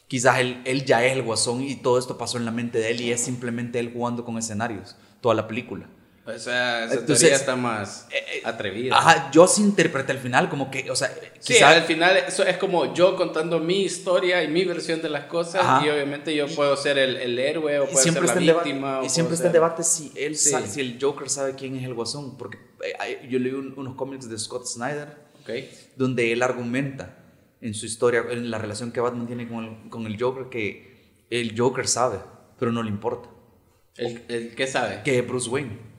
quizás 0.07 0.39
él, 0.39 0.61
él 0.65 0.85
ya 0.85 1.05
es 1.05 1.13
el 1.13 1.23
guasón 1.23 1.61
y 1.61 1.75
todo 1.75 1.97
esto 1.99 2.17
pasó 2.17 2.37
en 2.37 2.45
la 2.45 2.51
mente 2.51 2.79
de 2.79 2.91
él 2.91 3.01
y 3.01 3.11
es 3.11 3.21
simplemente 3.23 3.79
él 3.79 3.91
jugando 3.93 4.25
con 4.25 4.37
escenarios, 4.37 4.95
toda 5.21 5.33
la 5.35 5.47
película. 5.47 5.87
O 6.27 6.39
sea, 6.39 6.85
esa 6.85 6.93
Entonces, 6.95 7.19
teoría 7.19 7.35
está 7.35 7.55
más 7.55 8.07
eh, 8.11 8.41
atrevida. 8.43 8.97
Ajá, 8.97 9.29
yo 9.31 9.45
sí 9.47 9.61
interpreté 9.61 10.11
al 10.11 10.17
final 10.17 10.49
como 10.49 10.71
que, 10.71 10.89
o 10.89 10.95
sea, 10.95 11.13
Sí, 11.39 11.53
quizás... 11.53 11.75
al 11.75 11.83
final 11.83 12.17
eso 12.17 12.41
es 12.43 12.57
como 12.57 12.95
yo 12.95 13.15
contando 13.15 13.59
mi 13.59 13.83
historia 13.83 14.41
y 14.41 14.47
mi 14.47 14.65
versión 14.65 15.03
de 15.03 15.09
las 15.09 15.25
cosas 15.25 15.61
Ajá. 15.63 15.85
y 15.85 15.89
obviamente 15.89 16.35
yo 16.35 16.47
puedo 16.47 16.75
ser 16.77 16.97
el, 16.97 17.17
el 17.17 17.37
héroe 17.37 17.77
o 17.79 17.85
puedo 17.85 17.97
siempre, 18.01 18.27
ser 18.27 18.41
la 18.41 18.51
el 18.53 18.57
víctima. 18.57 18.87
debate, 18.89 19.05
y 19.05 19.09
siempre 19.09 19.35
está 19.35 19.47
el 19.47 19.51
ser- 19.53 19.61
debate 19.61 19.83
si, 19.83 20.11
él 20.15 20.35
Sí. 20.35 20.49
sabe- 20.49 20.67
si 20.67 20.81
el 20.81 20.97
Joker 20.99 21.29
sabe 21.29 21.53
quién 21.53 21.75
es 21.75 21.83
el 21.83 21.93
guasón, 21.93 22.37
porque 22.37 22.57
eh, 22.83 23.27
yo 23.29 23.37
leí 23.37 23.51
un- 23.53 23.73
unos 23.77 23.93
cómics 23.93 24.27
de 24.27 24.39
Scott 24.39 24.65
Snyder 24.65 25.09
Ok. 25.43 25.49
donde 25.95 26.31
él 26.33 26.41
argumenta 26.41 27.19
en 27.61 27.75
su 27.75 27.85
historia, 27.85 28.23
en 28.31 28.49
la 28.49 28.57
relación 28.57 28.91
que 28.91 28.99
Batman 28.99 29.27
tiene 29.27 29.47
con 29.47 29.63
el, 29.63 29.89
con 29.91 30.07
el 30.07 30.19
Joker, 30.19 30.49
que 30.49 31.23
el 31.29 31.53
Joker 31.55 31.87
sabe, 31.87 32.17
pero 32.57 32.71
no 32.71 32.81
le 32.81 32.89
importa, 32.89 33.29
¿El, 33.95 34.23
el 34.27 34.55
qué 34.55 34.65
sabe? 34.65 35.01
que 35.05 35.19
es 35.19 35.27
Bruce 35.27 35.49
Wayne, 35.49 35.93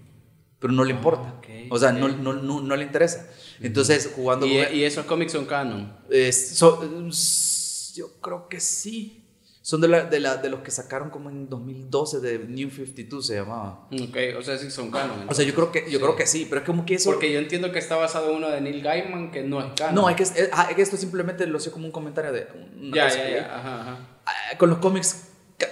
pero 0.59 0.73
no 0.73 0.85
le 0.85 0.93
importa, 0.93 1.35
ok, 1.39 1.47
o 1.71 1.79
sea, 1.79 1.91
ok. 1.91 1.97
no, 1.99 2.09
no, 2.09 2.33
no, 2.35 2.61
no 2.61 2.77
le 2.77 2.85
interesa. 2.85 3.29
Entonces, 3.61 4.13
jugando 4.15 4.47
Y, 4.47 4.65
con... 4.65 4.75
y 4.75 4.85
esos 4.85 5.05
cómics 5.07 5.33
son 5.33 5.47
canon. 5.47 5.97
eh, 6.11 6.33
so- 6.33 6.83
yo 7.95 8.13
creo 8.21 8.49
que 8.49 8.61
sí. 8.61 9.23
Son 9.63 9.81
de, 9.81 9.89
la, 9.89 10.05
de, 10.05 10.21
la, 10.21 10.37
de 10.37 10.49
los 10.49 10.61
que 10.61 10.71
sacaron 10.71 11.11
como 11.11 11.29
en 11.29 11.49
2012 11.49 12.21
de 12.21 12.39
New 12.39 12.71
52 12.71 13.27
se 13.27 13.35
llamaba. 13.35 13.89
Ok, 13.91 14.17
o 14.39 14.43
sea, 14.43 14.57
sí 14.59 14.71
son 14.71 14.93
canon. 14.93 15.27
O 15.29 15.35
sea, 15.35 15.45
yo 15.45 15.55
creo 15.57 15.73
que, 15.73 15.81
yo 15.91 15.99
Sí. 15.99 16.05
creo 16.05 16.15
que 16.15 16.25
sí, 16.27 16.47
pero 16.49 16.61
es 16.61 16.67
como 16.67 16.87
que 16.87 16.95
eso... 16.95 17.11
Porque 17.11 17.33
yo 17.33 17.41
entiendo 17.41 17.73
que 17.73 17.81
está 17.81 17.97
basado 17.97 18.31
en 18.31 18.37
uno 18.37 18.49
de 18.49 18.61
Neil 18.61 18.81
Gaiman 18.81 19.33
que 19.33 19.43
no 19.43 19.61
es 19.61 19.73
canon. 19.75 19.95
No, 19.97 20.09
es 20.09 20.15
que, 20.15 20.23
es, 20.23 20.51
ah, 20.53 20.69
es 20.71 20.77
que 20.77 20.83
esto 20.83 20.97
simplemente 20.97 21.45
lo 21.49 21.59
hice 21.59 21.73
como 21.73 21.85
un 21.87 21.91
comentario 21.91 22.31
de... 22.31 22.47
una 22.81 22.95
Ya, 22.97 23.05
cosa 23.09 23.19
ya, 23.29 23.31
ya. 23.31 23.57
Ajá, 23.59 23.81
ajá. 23.81 23.99
Ah, 24.25 24.57
Con 24.57 24.71
los 24.71 24.79
cómics, 24.79 25.26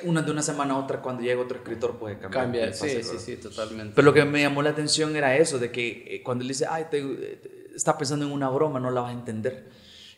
una 0.05 0.23
de 0.23 0.31
una 0.31 0.43
semana 0.43 0.75
a 0.75 0.79
otra, 0.79 1.03
cuando 1.03 1.23
llega 1.23 1.41
otro 1.41 1.59
escritor 1.59 1.99
puede 1.99 2.19
cambiar. 2.19 2.45
Cambia, 2.45 2.73
sí, 2.73 3.03
sí, 3.03 3.19
sí, 3.19 3.37
totalmente. 3.37 3.93
Pero 3.95 4.05
lo 4.07 4.12
que 4.14 4.25
me 4.25 4.41
llamó 4.41 4.62
la 4.62 4.71
atención 4.71 5.14
era 5.17 5.37
eso, 5.37 5.59
de 5.59 5.71
que 5.71 6.05
eh, 6.09 6.23
cuando 6.23 6.43
él 6.43 6.49
dice, 6.49 6.67
ay, 6.69 6.87
te, 6.91 7.03
te- 7.03 7.71
está 7.76 7.99
pensando 7.99 8.25
en 8.25 8.33
una 8.33 8.49
broma, 8.49 8.81
no 8.81 8.91
la 8.91 9.03
vas 9.03 9.11
a 9.11 9.19
entender. 9.19 9.69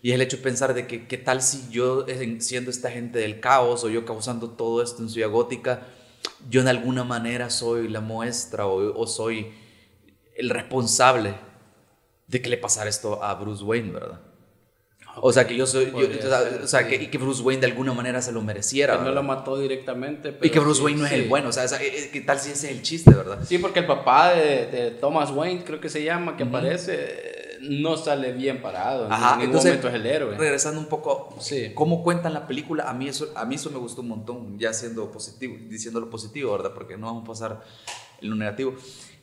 Y 0.02 0.10
es 0.10 0.14
el 0.14 0.20
hecho 0.22 0.36
de 0.36 0.42
pensar 0.44 0.72
de 0.74 0.86
que 0.86 1.08
qué 1.08 1.18
tal 1.18 1.42
si 1.42 1.68
yo, 1.70 2.06
eh, 2.06 2.36
siendo 2.40 2.70
esta 2.70 2.90
gente 2.90 3.18
del 3.18 3.40
caos, 3.40 3.82
o 3.82 3.88
yo 3.88 4.04
causando 4.04 4.50
todo 4.50 4.82
esto 4.82 5.02
en 5.02 5.08
Ciudad 5.08 5.30
Gótica, 5.30 5.86
yo 6.48 6.60
en 6.60 6.68
alguna 6.68 7.02
manera 7.02 7.50
soy 7.50 7.88
la 7.88 8.00
muestra 8.00 8.66
o, 8.66 8.96
o 9.00 9.06
soy 9.06 9.52
el 10.36 10.50
responsable 10.50 11.34
de 12.28 12.42
que 12.42 12.48
le 12.50 12.56
pasara 12.58 12.88
esto 12.90 13.22
a 13.22 13.34
Bruce 13.34 13.64
Wayne, 13.64 13.90
¿verdad? 13.92 14.20
O 15.18 15.32
sea, 15.32 15.46
que 15.46 15.56
yo 15.56 15.66
soy, 15.66 15.86
yo- 15.86 15.96
o 15.96 16.22
sea, 16.22 16.40
ser, 16.42 16.62
o 16.62 16.66
sea, 16.68 16.80
sí. 16.82 16.88
que, 16.88 17.02
y 17.04 17.06
que 17.08 17.16
Bruce 17.18 17.42
Wayne 17.42 17.60
de 17.60 17.66
alguna 17.68 17.94
manera 17.94 18.20
se 18.20 18.32
lo 18.32 18.42
mereciera. 18.42 18.98
Que 18.98 19.04
no 19.04 19.12
lo 19.12 19.22
mató 19.22 19.58
directamente. 19.58 20.28
y 20.28 20.32
pero 20.32 20.52
que 20.52 20.60
Bruce 20.60 20.78
sí, 20.78 20.84
Wayne 20.84 21.00
no 21.00 21.06
es 21.06 21.12
sí. 21.12 21.18
el 21.20 21.28
bueno, 21.28 21.48
o 21.48 21.52
sea, 21.52 21.64
esa- 21.64 21.82
eh, 21.82 22.10
¿qué 22.12 22.20
tal 22.20 22.38
si 22.38 22.50
ese 22.50 22.70
es 22.70 22.76
el 22.76 22.82
chiste, 22.82 23.10
verdad? 23.14 23.38
Sí, 23.46 23.58
porque 23.58 23.80
el 23.80 23.86
papá 23.86 24.32
de, 24.34 24.66
de 24.66 24.90
Thomas 24.92 25.30
Wayne, 25.30 25.64
creo 25.64 25.80
que 25.80 25.88
se 25.88 26.04
llama, 26.04 26.36
que 26.36 26.42
aparece, 26.42 27.58
no 27.62 27.96
sale 27.96 28.32
bien 28.32 28.60
parado. 28.60 29.06
Ajá, 29.10 29.32
en 29.34 29.38
ningún 29.40 29.44
entonces, 29.56 29.70
momento 29.70 29.88
es 29.88 29.94
el 29.94 30.06
héroe. 30.06 30.36
Regresando 30.36 30.78
un 30.80 30.86
poco, 30.86 31.34
cómo 31.74 32.02
cuentan 32.02 32.34
la 32.34 32.46
película, 32.46 32.84
a 32.88 32.92
mí 32.92 33.08
eso, 33.08 33.32
a 33.34 33.46
mí 33.46 33.54
eso 33.54 33.70
me 33.70 33.78
gustó 33.78 34.02
un 34.02 34.08
montón, 34.08 34.58
ya 34.58 34.72
siendo 34.74 35.10
positivo, 35.10 35.56
diciendo 35.68 35.98
lo 35.98 36.10
positivo, 36.10 36.52
¿verdad? 36.52 36.72
Porque 36.74 36.96
no 36.98 37.06
vamos 37.06 37.24
a 37.24 37.26
pasar 37.26 37.64
en 38.20 38.28
lo 38.30 38.36
negativo. 38.36 38.74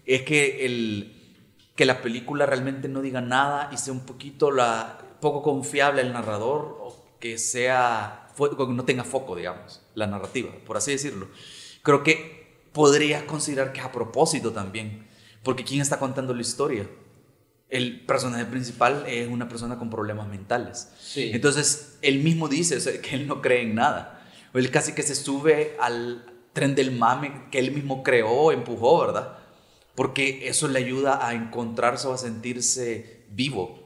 Es 0.08 0.24
que, 0.24 0.66
el, 0.66 1.22
que 1.76 1.86
la 1.86 2.02
película 2.02 2.46
realmente 2.48 2.88
no 2.88 3.02
diga 3.02 3.22
nada 3.22 3.70
y 3.72 3.78
sea 3.78 3.94
un 3.94 4.02
poquito 4.06 4.52
la, 4.52 4.98
poco 5.24 5.42
confiable 5.42 6.02
el 6.02 6.12
narrador 6.12 6.78
o 6.82 6.96
que 7.20 7.38
sea, 7.38 8.28
que 8.38 8.68
no 8.68 8.84
tenga 8.84 9.06
foco, 9.06 9.38
digamos, 9.38 9.82
la 9.96 10.06
narrativa, 10.06 10.52
por 10.66 10.76
así 10.76 10.92
decirlo. 10.92 11.30
Creo 11.82 12.04
que 12.04 12.62
podrías 12.74 13.24
considerar 13.24 13.72
que 13.72 13.80
es 13.80 13.86
a 13.86 13.92
propósito 13.94 14.52
también, 14.52 15.08
porque 15.42 15.64
¿quién 15.64 15.80
está 15.80 15.98
contando 15.98 16.34
la 16.34 16.42
historia? 16.42 16.90
El 17.70 18.06
personaje 18.06 18.46
principal 18.46 19.06
es 19.08 19.30
una 19.30 19.48
persona 19.48 19.80
con 19.80 19.90
problemas 19.90 20.28
mentales. 20.28 20.90
Sí. 21.00 21.32
Entonces, 21.34 21.98
él 22.02 22.20
mismo 22.20 22.50
dice 22.50 22.76
o 22.76 22.80
sea, 22.82 23.02
que 23.02 23.16
él 23.16 23.26
no 23.26 23.42
cree 23.42 23.62
en 23.62 23.76
nada. 23.76 24.28
O 24.54 24.60
él 24.60 24.70
casi 24.70 24.94
que 24.94 25.04
se 25.04 25.16
sube 25.16 25.78
al 25.80 26.26
tren 26.52 26.76
del 26.76 26.92
mame 26.92 27.46
que 27.50 27.60
él 27.60 27.72
mismo 27.72 28.04
creó, 28.04 28.52
empujó, 28.52 29.00
¿verdad? 29.00 29.38
Porque 29.96 30.50
eso 30.50 30.68
le 30.68 30.80
ayuda 30.80 31.26
a 31.26 31.34
encontrarse 31.34 32.08
o 32.08 32.14
a 32.14 32.18
sentirse 32.18 33.24
vivo. 33.30 33.83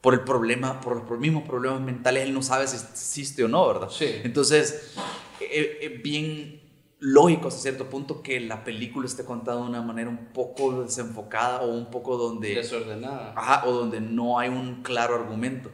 Por 0.00 0.14
el 0.14 0.20
problema, 0.20 0.80
por 0.80 1.08
los 1.08 1.20
mismos 1.20 1.44
problemas 1.44 1.80
mentales, 1.80 2.24
él 2.24 2.34
no 2.34 2.42
sabe 2.42 2.66
si 2.66 2.76
existe 2.76 3.44
o 3.44 3.48
no, 3.48 3.66
¿verdad? 3.66 3.90
Sí. 3.90 4.06
Entonces, 4.24 4.94
es 5.40 6.02
bien 6.02 6.60
lógico 7.00 7.48
hasta 7.48 7.60
cierto 7.60 7.88
punto 7.88 8.22
que 8.22 8.40
la 8.40 8.62
película 8.62 9.06
esté 9.06 9.24
contada 9.24 9.60
de 9.62 9.68
una 9.68 9.82
manera 9.82 10.08
un 10.08 10.32
poco 10.32 10.82
desenfocada 10.82 11.62
o 11.62 11.68
un 11.68 11.90
poco 11.90 12.16
donde... 12.16 12.54
Desordenada. 12.54 13.34
Ajá, 13.36 13.66
o 13.66 13.72
donde 13.72 14.00
no 14.00 14.38
hay 14.38 14.48
un 14.48 14.82
claro 14.82 15.14
argumento. 15.14 15.70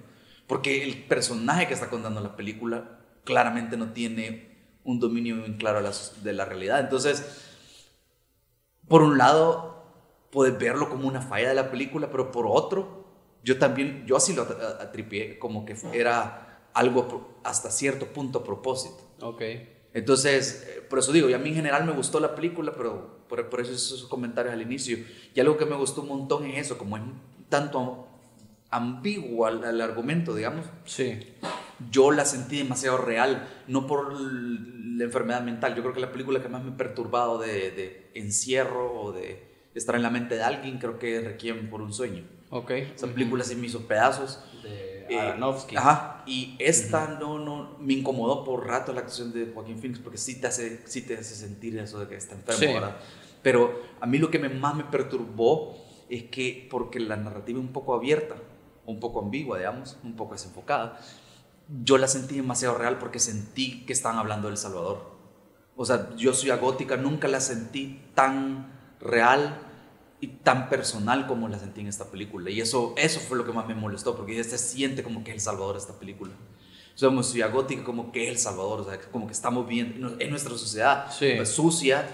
Porque 0.47 0.85
el 0.85 1.05
personaje 1.05 1.67
que 1.67 1.75
está 1.75 1.91
contando 1.91 2.21
la 2.21 2.37
película 2.37 3.01
claramente 3.25 3.77
no 3.77 3.93
tiene 3.93 4.57
un 4.85 5.01
dominio 5.01 5.37
bien 5.37 5.57
claro 5.57 5.81
de 6.23 6.33
la 6.33 6.45
realidad. 6.45 6.79
Entonces, 6.81 7.25
por 8.87 9.03
un 9.03 9.19
lado, 9.19 9.85
puedes 10.31 10.57
verlo 10.57 10.89
como 10.89 11.09
una 11.09 11.21
falla 11.21 11.49
de 11.49 11.55
la 11.57 11.71
película, 11.73 12.09
pero 12.11 12.31
por 12.31 12.47
otro, 12.49 13.06
yo 13.47 13.59
también, 13.59 14.05
yo 14.07 14.17
así 14.17 14.35
lo 14.35 14.43
atripié 14.43 15.39
como 15.39 15.65
que 15.65 15.77
era 15.93 16.69
algo 16.75 17.39
hasta 17.45 17.71
cierto 17.71 18.07
punto 18.07 18.41
a 18.41 18.45
propósito. 18.45 19.09
Ok. 19.21 19.41
Entonces, 19.95 20.67
eh, 20.67 20.83
por 20.91 20.99
eso 20.99 21.13
digo, 21.13 21.31
y 21.31 21.33
a 21.33 21.39
mí 21.39 21.51
en 21.51 21.55
general 21.55 21.85
me 21.85 21.93
gustó 21.93 22.19
la 22.19 22.35
película, 22.35 22.75
pero 22.77 23.25
por, 23.29 23.49
por 23.49 23.61
eso 23.61 23.71
esos 23.71 24.07
comentarios 24.07 24.53
al 24.53 24.63
inicio. 24.63 24.99
Y 25.33 25.39
algo 25.39 25.57
que 25.57 25.65
me 25.65 25.77
gustó 25.77 26.03
un 26.03 26.09
montón 26.09 26.45
es 26.45 26.67
eso, 26.67 26.77
como 26.77 26.97
es 26.97 27.05
tanto 27.49 28.09
ambiguo 28.71 29.47
al, 29.47 29.63
al 29.63 29.81
argumento, 29.81 30.35
digamos. 30.35 30.67
Sí. 30.85 31.17
Yo 31.89 32.11
la 32.11 32.25
sentí 32.25 32.59
demasiado 32.59 32.99
real, 32.99 33.49
no 33.69 33.87
por 33.87 34.13
la 34.13 35.05
enfermedad 35.05 35.43
mental. 35.43 35.77
Yo 35.77 35.83
creo 35.83 35.95
que 35.95 36.01
la 36.01 36.11
película 36.11 36.43
que 36.43 36.49
más 36.49 36.65
me 36.65 36.73
ha 36.73 36.77
perturbado 36.77 37.39
de, 37.39 37.71
de 37.71 38.11
encierro 38.15 39.01
o 39.01 39.13
de 39.13 39.69
estar 39.73 39.95
en 39.95 40.03
la 40.03 40.11
mente 40.11 40.35
de 40.35 40.43
alguien, 40.43 40.79
creo 40.79 40.99
que 40.99 41.19
es 41.19 41.25
Requiem 41.25 41.71
por 41.71 41.81
un 41.81 41.93
sueño. 41.93 42.25
Ok. 42.51 42.71
Esa 42.71 43.07
película 43.09 43.45
sí 43.45 43.57
me 43.57 43.67
hizo 43.67 43.87
pedazos. 43.87 44.41
De 44.63 45.07
Eh, 45.09 45.21
Aronofsky. 45.21 45.77
Ajá. 45.77 46.25
Y 46.27 46.57
esta 46.59 47.07
no, 47.21 47.39
no, 47.39 47.77
me 47.79 47.95
incomodó 47.95 48.43
por 48.45 48.67
rato 48.67 48.93
la 48.93 49.01
actuación 49.01 49.33
de 49.33 49.53
Joaquín 49.55 49.79
Phoenix 49.79 50.01
porque 50.01 50.19
sí 50.19 50.41
te 50.41 50.49
hace, 50.49 50.81
sí 50.87 51.03
te 51.03 51.15
hace 51.17 51.35
sentir 51.37 51.79
eso 51.79 52.01
de 52.01 52.09
que 52.09 52.17
está 52.17 52.35
enfermo, 52.35 52.59
Sí. 52.59 52.67
¿verdad? 52.67 52.97
Pero 53.43 53.83
a 54.01 54.07
mí 54.07 54.19
lo 54.19 54.31
que 54.31 54.41
me, 54.41 54.49
más 54.49 54.75
me 54.75 54.83
perturbó 54.85 55.77
es 56.09 56.25
que, 56.25 56.67
porque 56.71 56.99
la 56.99 57.17
narrativa 57.17 57.59
es 57.61 57.65
un 57.65 57.73
poco 57.73 57.95
abierta, 57.95 58.35
un 58.85 58.99
poco 58.99 59.21
ambigua, 59.21 59.59
digamos, 59.59 59.97
un 60.03 60.17
poco 60.17 60.33
desenfocada, 60.35 60.99
yo 61.85 61.99
la 61.99 62.09
sentí 62.09 62.37
demasiado 62.37 62.77
real 62.77 62.99
porque 62.99 63.19
sentí 63.21 63.85
que 63.87 63.93
estaban 63.93 64.19
hablando 64.19 64.49
del 64.49 64.57
Salvador. 64.57 65.15
O 65.77 65.85
sea, 65.85 66.11
yo 66.17 66.33
soy 66.35 66.51
agótica, 66.51 66.97
nunca 66.97 67.29
la 67.29 67.41
sentí 67.41 68.03
tan 68.15 68.73
real 69.01 69.61
y 70.21 70.29
tan 70.29 70.69
personal 70.69 71.27
como 71.27 71.49
la 71.49 71.59
sentí 71.59 71.81
en 71.81 71.89
esta 71.89 72.07
película. 72.07 72.51
Y 72.51 72.61
eso, 72.61 72.95
eso 72.97 73.21
fue 73.21 73.37
lo 73.37 73.45
que 73.45 73.53
más 73.53 73.67
me 73.67 73.75
molestó, 73.75 74.17
porque 74.17 74.35
ya 74.35 74.45
se 74.45 74.59
siente 74.59 75.03
como 75.03 75.23
que 75.23 75.31
es 75.31 75.37
El 75.37 75.41
Salvador 75.41 75.77
esta 75.77 75.99
película. 75.99 76.33
Somos 76.95 77.31
ciudad 77.31 77.53
gótica 77.53 77.85
como 77.85 78.11
que 78.11 78.25
es 78.25 78.31
El 78.31 78.39
Salvador, 78.39 78.81
o 78.81 78.85
sea, 78.85 78.99
como 79.13 79.27
que 79.27 79.33
estamos 79.33 79.69
viendo 79.69 80.17
en 80.19 80.31
nuestra 80.31 80.53
sociedad 80.57 81.13
Sí. 81.13 81.33
pues, 81.37 81.51
sucia, 81.51 82.07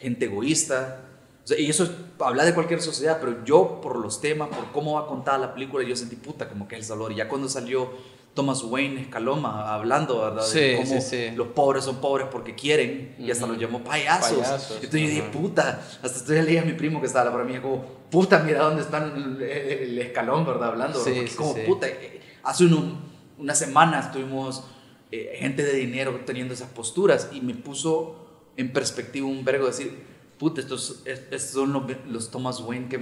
gente 0.00 0.24
egoísta. 0.24 1.02
O 1.44 1.46
sea, 1.46 1.58
y 1.58 1.70
eso 1.70 1.84
es, 1.84 1.90
habla 2.18 2.44
de 2.44 2.54
cualquier 2.54 2.80
sociedad, 2.80 3.18
pero 3.20 3.44
yo 3.44 3.80
por 3.80 3.98
los 3.98 4.20
temas, 4.20 4.48
por 4.48 4.72
cómo 4.72 4.94
va 4.94 5.06
contada 5.06 5.38
la 5.38 5.54
película, 5.54 5.86
yo 5.86 5.94
sentí 5.94 6.16
puta 6.16 6.48
como 6.48 6.66
que 6.66 6.74
es 6.74 6.80
El 6.80 6.86
Salvador. 6.86 7.12
Y 7.12 7.16
ya 7.16 7.28
cuando 7.28 7.48
salió 7.48 7.90
Thomas 8.34 8.62
Wayne 8.64 9.00
Escaloma 9.02 9.72
hablando, 9.74 10.20
¿verdad? 10.20 10.42
Sí, 10.44 10.58
de 10.58 10.76
cómo 10.76 11.00
sí, 11.00 11.00
sí. 11.00 11.30
los 11.36 11.48
pobres 11.48 11.84
son 11.84 12.00
pobres 12.00 12.26
porque 12.32 12.54
quieren, 12.54 13.14
y 13.18 13.30
hasta 13.30 13.46
los 13.46 13.56
llamó 13.58 13.84
payasos. 13.84 14.38
Payasos, 14.38 14.70
Entonces 14.82 15.00
yo 15.02 15.06
dije, 15.08 15.22
puta, 15.32 15.80
hasta 16.02 16.18
estoy 16.18 16.42
leí 16.42 16.56
a 16.58 16.64
mi 16.64 16.72
primo 16.72 17.00
que 17.00 17.06
estaba 17.06 17.30
para 17.30 17.44
mí, 17.44 17.56
como, 17.60 17.84
puta, 18.10 18.40
mira 18.40 18.62
dónde 18.64 18.82
están 18.82 19.12
el, 19.16 19.42
el 19.42 19.98
escalón, 19.98 20.44
¿verdad? 20.44 20.70
Hablando, 20.70 20.98
Sí, 21.02 21.12
Porque 21.14 21.34
como, 21.36 21.54
puta, 21.64 21.86
eh, 21.88 22.20
hace 22.42 22.64
uno- 22.64 22.98
unas 23.38 23.58
semanas 23.58 24.10
tuvimos 24.12 24.64
eh, 25.12 25.36
gente 25.38 25.62
de 25.62 25.74
dinero 25.74 26.20
teniendo 26.26 26.54
esas 26.54 26.68
posturas 26.70 27.28
y 27.32 27.40
me 27.40 27.54
puso 27.54 28.26
en 28.56 28.72
perspectiva 28.72 29.28
un 29.28 29.44
vergo 29.44 29.66
decir, 29.66 29.96
puta, 30.38 30.60
estos, 30.60 31.02
es- 31.04 31.20
estos 31.30 31.50
son 31.52 31.72
los, 31.72 31.82
los 32.08 32.30
Thomas 32.32 32.60
Wayne 32.60 32.88
que... 32.88 32.98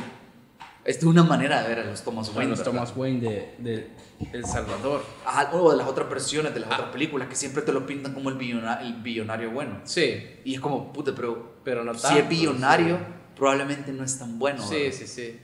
Es 0.85 1.03
una 1.05 1.23
manera 1.23 1.63
de 1.63 1.69
ver 1.69 1.79
a 1.81 1.85
los 1.85 2.03
Thomas 2.03 2.27
Wayne. 2.29 2.35
Bueno, 2.39 2.51
los 2.51 2.59
¿verdad? 2.59 2.73
Thomas 2.73 2.97
Wayne 2.97 3.21
de, 3.21 3.55
de 3.59 3.87
El 4.33 4.45
Salvador. 4.45 5.05
Ajá, 5.25 5.51
o 5.53 5.71
de 5.71 5.77
las 5.77 5.87
otras 5.87 6.09
versiones, 6.11 6.53
de 6.55 6.61
las 6.61 6.71
Ah. 6.71 6.75
otras 6.75 6.91
películas 6.91 7.29
que 7.29 7.37
siempre 7.37 7.63
te 7.63 7.73
lo 7.73 7.87
pintan 7.87 8.13
como 8.15 8.31
el, 8.31 8.37
billona- 8.37 8.81
el 8.83 8.95
billonario 8.95 9.51
bueno. 9.53 9.81
Sí, 9.85 10.21
Y 10.45 10.55
es 10.55 10.61
como, 10.61 10.93
puta, 10.93 11.13
pero 11.15 11.53
pero 11.65 11.85
no 11.85 11.95
si 11.95 12.03
tanto, 12.03 12.19
es 12.19 12.29
billonario, 12.29 12.97
sí. 12.97 13.03
probablemente 13.37 13.93
no 13.93 14.03
es 14.03 14.19
tan 14.19 14.39
bueno. 14.41 14.61
Sí, 14.67 14.75
¿verdad? 14.75 14.93
sí, 14.99 15.07
sí. 15.07 15.39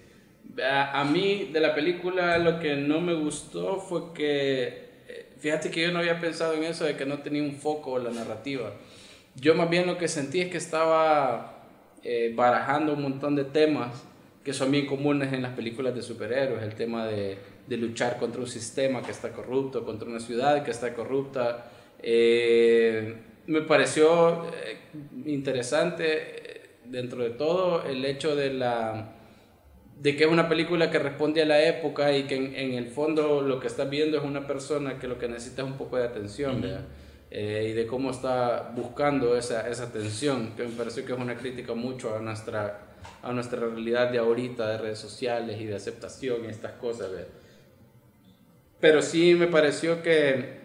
A, 0.60 1.00
a 1.00 1.04
mí 1.04 1.50
de 1.52 1.60
la 1.60 1.72
película 1.76 2.36
lo 2.38 2.58
que 2.58 2.74
no 2.74 3.00
me 3.00 3.14
gustó 3.14 3.78
fue 3.78 4.12
que, 4.12 4.88
eh, 5.06 5.32
fíjate 5.38 5.70
que 5.70 5.82
yo 5.82 5.92
no 5.92 6.00
había 6.00 6.18
pensado 6.18 6.54
en 6.54 6.64
eso 6.64 6.84
de 6.84 6.96
que 6.96 7.06
no 7.06 7.18
tenía 7.18 7.44
un 7.44 7.54
foco 7.54 7.96
la 8.00 8.10
narrativa. 8.10 8.72
Yo 9.36 9.54
más 9.54 9.70
bien 9.70 9.86
lo 9.86 9.96
que 9.98 10.08
sentí 10.08 10.40
es 10.40 10.48
que 10.50 10.56
estaba 10.56 11.62
eh, 12.02 12.32
barajando 12.34 12.94
un 12.94 13.02
montón 13.02 13.36
de 13.36 13.44
temas 13.44 13.90
que 14.48 14.54
son 14.54 14.70
bien 14.70 14.86
comunes 14.86 15.30
en 15.34 15.42
las 15.42 15.52
películas 15.52 15.94
de 15.94 16.00
superhéroes, 16.00 16.62
el 16.62 16.74
tema 16.74 17.06
de, 17.06 17.36
de 17.66 17.76
luchar 17.76 18.16
contra 18.16 18.40
un 18.40 18.46
sistema 18.46 19.02
que 19.02 19.10
está 19.10 19.30
corrupto, 19.30 19.84
contra 19.84 20.08
una 20.08 20.20
ciudad 20.20 20.64
que 20.64 20.70
está 20.70 20.94
corrupta. 20.94 21.70
Eh, 22.02 23.14
me 23.46 23.60
pareció 23.60 24.46
eh, 24.46 24.78
interesante 25.26 26.04
eh, 26.06 26.70
dentro 26.86 27.22
de 27.22 27.28
todo 27.28 27.84
el 27.84 28.02
hecho 28.06 28.34
de 28.34 28.54
la 28.54 29.16
de 30.00 30.16
que 30.16 30.24
es 30.24 30.30
una 30.30 30.48
película 30.48 30.90
que 30.90 30.98
responde 30.98 31.42
a 31.42 31.44
la 31.44 31.62
época 31.62 32.16
y 32.16 32.22
que 32.22 32.36
en, 32.36 32.56
en 32.56 32.72
el 32.72 32.86
fondo 32.86 33.42
lo 33.42 33.60
que 33.60 33.66
estás 33.66 33.90
viendo 33.90 34.16
es 34.16 34.24
una 34.24 34.46
persona 34.46 34.98
que 34.98 35.08
lo 35.08 35.18
que 35.18 35.28
necesita 35.28 35.60
es 35.60 35.68
un 35.68 35.76
poco 35.76 35.98
de 35.98 36.04
atención. 36.04 36.64
Eh, 37.30 37.68
y 37.70 37.72
de 37.74 37.86
cómo 37.86 38.10
está 38.10 38.72
buscando 38.74 39.36
esa, 39.36 39.68
esa 39.68 39.84
atención, 39.84 40.54
que 40.56 40.62
me 40.62 40.70
pareció 40.70 41.04
que 41.04 41.12
es 41.12 41.18
una 41.18 41.36
crítica 41.36 41.74
mucho 41.74 42.16
a 42.16 42.20
nuestra, 42.20 42.87
a 43.22 43.32
nuestra 43.32 43.60
realidad 43.60 44.10
de 44.10 44.18
ahorita, 44.18 44.68
de 44.68 44.78
redes 44.78 44.98
sociales 44.98 45.60
y 45.60 45.66
de 45.66 45.74
aceptación 45.76 46.44
y 46.44 46.48
estas 46.48 46.72
cosas, 46.72 47.10
¿verdad? 47.10 47.28
Pero 48.80 49.02
sí 49.02 49.34
me 49.34 49.48
pareció 49.48 50.02
que 50.02 50.58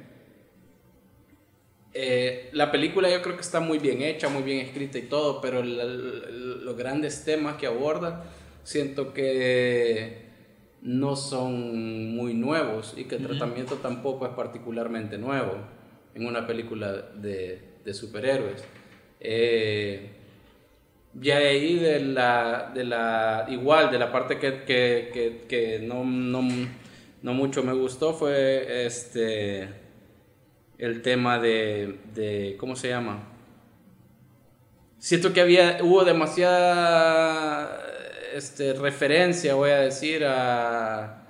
eh, 1.93 2.49
la 2.53 2.71
película 2.71 3.09
yo 3.09 3.21
creo 3.21 3.35
que 3.35 3.41
está 3.41 3.59
muy 3.59 3.77
bien 3.77 4.01
hecha, 4.01 4.27
muy 4.29 4.41
bien 4.43 4.59
escrita 4.65 4.97
y 4.97 5.03
todo, 5.03 5.41
pero 5.41 5.63
la- 5.63 5.83
la- 5.83 6.29
los 6.31 6.75
grandes 6.77 7.23
temas 7.23 7.57
que 7.57 7.67
aborda 7.67 8.25
siento 8.63 9.13
que 9.13 10.23
no 10.81 11.15
son 11.15 12.15
muy 12.15 12.33
nuevos 12.33 12.93
y 12.97 13.05
que 13.05 13.15
el 13.15 13.23
tratamiento 13.27 13.75
tampoco 13.75 14.25
es 14.25 14.33
particularmente 14.33 15.17
nuevo 15.17 15.53
en 16.15 16.25
una 16.25 16.47
película 16.47 16.91
de, 16.93 17.61
de 17.85 17.93
superhéroes. 17.93 18.63
Eh, 19.19 20.09
ya 21.13 21.37
ahí 21.37 21.77
de 21.79 21.99
la, 21.99 22.71
de 22.73 22.83
la, 22.83 23.45
igual, 23.49 23.91
de 23.91 23.99
la 23.99 24.11
parte 24.11 24.39
que, 24.39 24.63
que, 24.63 25.45
que, 25.47 25.79
no, 25.79 26.03
no, 26.03 26.41
no 27.21 27.33
mucho 27.33 27.63
me 27.63 27.73
gustó 27.73 28.13
fue 28.13 28.85
este, 28.85 29.69
el 30.77 31.01
tema 31.01 31.39
de, 31.39 31.99
de, 32.13 32.55
¿cómo 32.59 32.75
se 32.75 32.89
llama? 32.89 33.29
Siento 34.97 35.33
que 35.33 35.41
había, 35.41 35.79
hubo 35.81 36.03
demasiada 36.05 37.83
este, 38.33 38.73
referencia, 38.73 39.53
voy 39.55 39.71
a 39.71 39.79
decir, 39.79 40.23
a, 40.25 41.22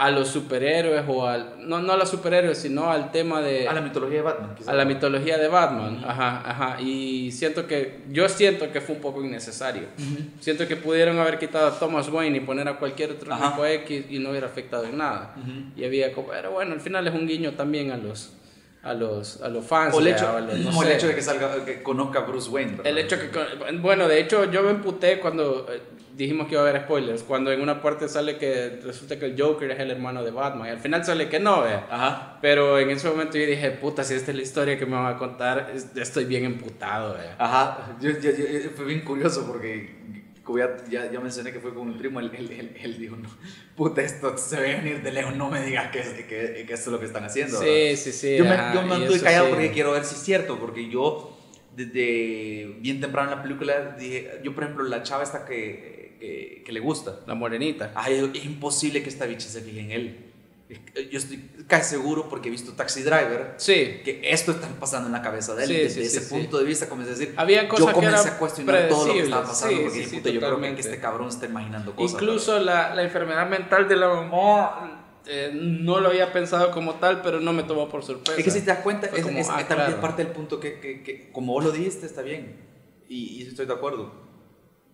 a 0.00 0.10
los 0.10 0.28
superhéroes 0.28 1.04
o 1.06 1.26
al, 1.26 1.68
no, 1.68 1.82
no 1.82 1.92
a 1.92 1.96
los 1.98 2.08
superhéroes, 2.08 2.56
sino 2.56 2.90
al 2.90 3.12
tema 3.12 3.42
de... 3.42 3.68
A 3.68 3.74
la 3.74 3.82
mitología 3.82 4.16
de 4.16 4.22
Batman. 4.22 4.54
quizás. 4.54 4.68
A 4.68 4.72
la 4.74 4.86
mitología 4.86 5.36
de 5.36 5.48
Batman, 5.48 6.02
ajá, 6.06 6.42
ajá. 6.42 6.80
Y 6.80 7.30
siento 7.32 7.66
que, 7.66 8.00
yo 8.10 8.26
siento 8.30 8.72
que 8.72 8.80
fue 8.80 8.94
un 8.94 9.02
poco 9.02 9.22
innecesario. 9.22 9.82
Siento 10.40 10.66
que 10.66 10.76
pudieron 10.76 11.18
haber 11.18 11.38
quitado 11.38 11.66
a 11.66 11.78
Thomas 11.78 12.08
Wayne 12.08 12.38
y 12.38 12.40
poner 12.40 12.66
a 12.68 12.78
cualquier 12.78 13.10
otro 13.10 13.30
Ajá. 13.34 13.50
tipo 13.50 13.66
X 13.66 14.06
y 14.08 14.18
no 14.20 14.30
hubiera 14.30 14.46
afectado 14.46 14.84
en 14.84 14.96
nada. 14.96 15.34
Y 15.76 15.84
había 15.84 16.12
como, 16.14 16.28
pero 16.28 16.52
bueno, 16.52 16.72
al 16.72 16.80
final 16.80 17.06
es 17.06 17.12
un 17.12 17.26
guiño 17.28 17.52
también 17.52 17.90
a 17.90 17.98
los, 17.98 18.32
a 18.82 18.94
los, 18.94 19.42
a 19.42 19.48
los 19.48 19.64
fans. 19.66 19.94
O 19.94 20.00
el 20.00 20.06
hecho, 20.08 20.40
los- 20.40 20.58
no 20.58 20.78
o 20.78 20.82
el 20.82 20.90
hecho 20.92 21.06
de 21.08 21.14
que 21.14 21.22
salga, 21.22 21.64
que 21.64 21.82
conozca 21.82 22.20
a 22.20 22.22
Bruce 22.22 22.48
Wayne. 22.50 22.72
¿verdad? 22.72 22.86
El 22.86 22.98
hecho 22.98 23.16
que, 23.18 23.28
bueno, 23.78 24.08
de 24.08 24.20
hecho 24.20 24.50
yo 24.50 24.62
me 24.62 24.70
emputé 24.70 25.20
cuando 25.20 25.66
eh, 25.70 25.80
dijimos 26.16 26.46
que 26.48 26.54
iba 26.54 26.62
a 26.64 26.68
haber 26.68 26.82
spoilers, 26.82 27.22
cuando 27.22 27.52
en 27.52 27.60
una 27.60 27.80
parte 27.82 28.08
sale 28.08 28.36
que 28.38 28.80
resulta 28.82 29.18
que 29.18 29.26
el 29.26 29.40
Joker 29.40 29.70
es 29.70 29.80
el 29.80 29.90
hermano 29.90 30.22
de 30.24 30.30
Batman 30.30 30.68
y 30.68 30.70
al 30.70 30.78
final 30.78 31.04
sale 31.04 31.28
que 31.28 31.38
no, 31.40 31.62
vea. 31.62 31.86
Ajá. 31.90 32.38
Pero 32.40 32.78
en 32.78 32.90
ese 32.90 33.08
momento 33.08 33.36
yo 33.38 33.46
dije, 33.46 33.70
puta, 33.72 34.02
si 34.04 34.14
esta 34.14 34.30
es 34.30 34.36
la 34.36 34.42
historia 34.42 34.78
que 34.78 34.86
me 34.86 34.96
van 34.96 35.14
a 35.14 35.16
contar, 35.18 35.70
es- 35.74 35.94
estoy 35.96 36.24
bien 36.24 36.44
emputado. 36.44 37.16
Ajá. 37.38 37.96
Yo, 38.00 38.10
yo- 38.10 38.30
yo- 38.30 38.70
fue 38.76 38.84
bien 38.86 39.00
curioso 39.00 39.46
porque 39.46 39.98
ya, 40.58 40.76
ya, 40.88 41.10
ya 41.10 41.20
mencioné 41.20 41.52
que 41.52 41.60
fue 41.60 41.74
con 41.74 41.88
mi 41.88 41.94
primo, 41.94 42.20
él, 42.20 42.30
él, 42.36 42.50
él, 42.50 42.76
él 42.80 42.98
dijo, 42.98 43.16
no, 43.16 43.28
puta, 43.76 44.02
esto 44.02 44.36
se 44.38 44.60
ve 44.60 44.74
venir 44.76 45.02
de 45.02 45.12
lejos, 45.12 45.34
no 45.36 45.50
me 45.50 45.64
digas 45.64 45.90
que, 45.90 46.00
que, 46.26 46.64
que 46.66 46.72
esto 46.72 46.74
es 46.74 46.86
lo 46.88 47.00
que 47.00 47.06
están 47.06 47.24
haciendo. 47.24 47.58
¿verdad? 47.58 47.74
Sí, 47.74 47.96
sí, 47.96 48.12
sí. 48.12 48.36
yo 48.36 48.44
me, 48.44 48.56
yo 48.74 48.82
me 48.82 49.04
estoy 49.04 49.20
callado 49.20 49.46
sí. 49.46 49.50
porque 49.52 49.70
quiero 49.72 49.92
ver 49.92 50.04
si 50.04 50.14
es 50.14 50.20
cierto, 50.22 50.58
porque 50.58 50.88
yo 50.88 51.36
desde 51.74 52.76
bien 52.80 53.00
temprano 53.00 53.30
en 53.30 53.36
la 53.36 53.42
película 53.42 53.96
dije, 53.98 54.40
yo 54.42 54.54
por 54.54 54.64
ejemplo 54.64 54.84
la 54.84 55.02
chava 55.02 55.22
esta 55.22 55.44
que, 55.44 56.16
que, 56.20 56.62
que 56.64 56.72
le 56.72 56.80
gusta. 56.80 57.20
La 57.26 57.34
morenita. 57.34 57.92
Ay, 57.94 58.30
es 58.34 58.44
imposible 58.44 59.02
que 59.02 59.08
esta 59.08 59.26
bicha 59.26 59.48
se 59.48 59.60
fije 59.62 59.80
en 59.80 59.90
él. 59.90 60.29
Yo 61.10 61.18
estoy 61.18 61.50
casi 61.66 61.90
seguro 61.96 62.28
porque 62.28 62.48
he 62.48 62.50
visto 62.50 62.72
Taxi 62.74 63.02
Driver. 63.02 63.54
Sí. 63.56 64.00
Que 64.04 64.20
esto 64.24 64.52
está 64.52 64.68
pasando 64.78 65.06
en 65.08 65.12
la 65.12 65.22
cabeza 65.22 65.54
de 65.54 65.64
él. 65.64 65.68
Sí, 65.68 65.74
Desde 65.74 66.00
sí, 66.08 66.16
ese 66.18 66.20
punto 66.28 66.58
de 66.58 66.64
vista 66.64 66.88
comencé 66.88 67.12
a 67.12 67.16
decir. 67.16 67.34
Había 67.36 67.68
cosas 67.68 67.86
yo 67.86 67.88
que 67.88 67.94
comencé 67.94 68.20
eran 68.22 68.34
a 68.34 68.38
cuestionar 68.38 68.88
todo 68.88 69.06
lo 69.08 69.12
que 69.14 69.20
estaba 69.22 69.42
pasando. 69.46 69.82
Porque 69.82 70.00
puta, 70.02 70.30
yo 70.30 70.40
creo 70.40 70.60
que 70.60 70.80
este 70.80 71.00
cabrón 71.00 71.28
está 71.28 71.46
imaginando 71.46 71.94
cosas. 71.96 72.12
Incluso 72.20 72.58
la, 72.60 72.94
la 72.94 73.02
enfermedad 73.02 73.48
mental 73.48 73.88
de 73.88 73.96
la 73.96 74.08
mamá 74.08 75.06
eh, 75.26 75.50
no 75.54 76.00
lo 76.00 76.08
había 76.08 76.32
pensado 76.32 76.70
como 76.70 76.94
tal, 76.94 77.20
pero 77.22 77.40
no 77.40 77.52
me 77.52 77.62
tomó 77.64 77.88
por 77.88 78.02
sorpresa. 78.04 78.38
Es 78.38 78.44
que 78.44 78.50
si 78.50 78.60
te 78.60 78.66
das 78.66 78.78
cuenta, 78.80 79.08
Fue 79.08 79.18
es, 79.18 79.24
como, 79.24 79.38
es- 79.38 79.48
ah, 79.48 79.56
también 79.66 79.80
es 79.80 79.86
claro. 79.86 80.00
parte 80.00 80.24
del 80.24 80.32
punto 80.32 80.60
que, 80.60 80.78
que- 80.80 81.02
que, 81.02 81.30
como 81.32 81.52
vos 81.52 81.64
lo 81.64 81.72
dijiste, 81.72 82.06
está 82.06 82.22
bien. 82.22 82.56
Y, 83.08 83.42
y 83.42 83.42
estoy 83.42 83.66
de 83.66 83.72
acuerdo. 83.74 84.12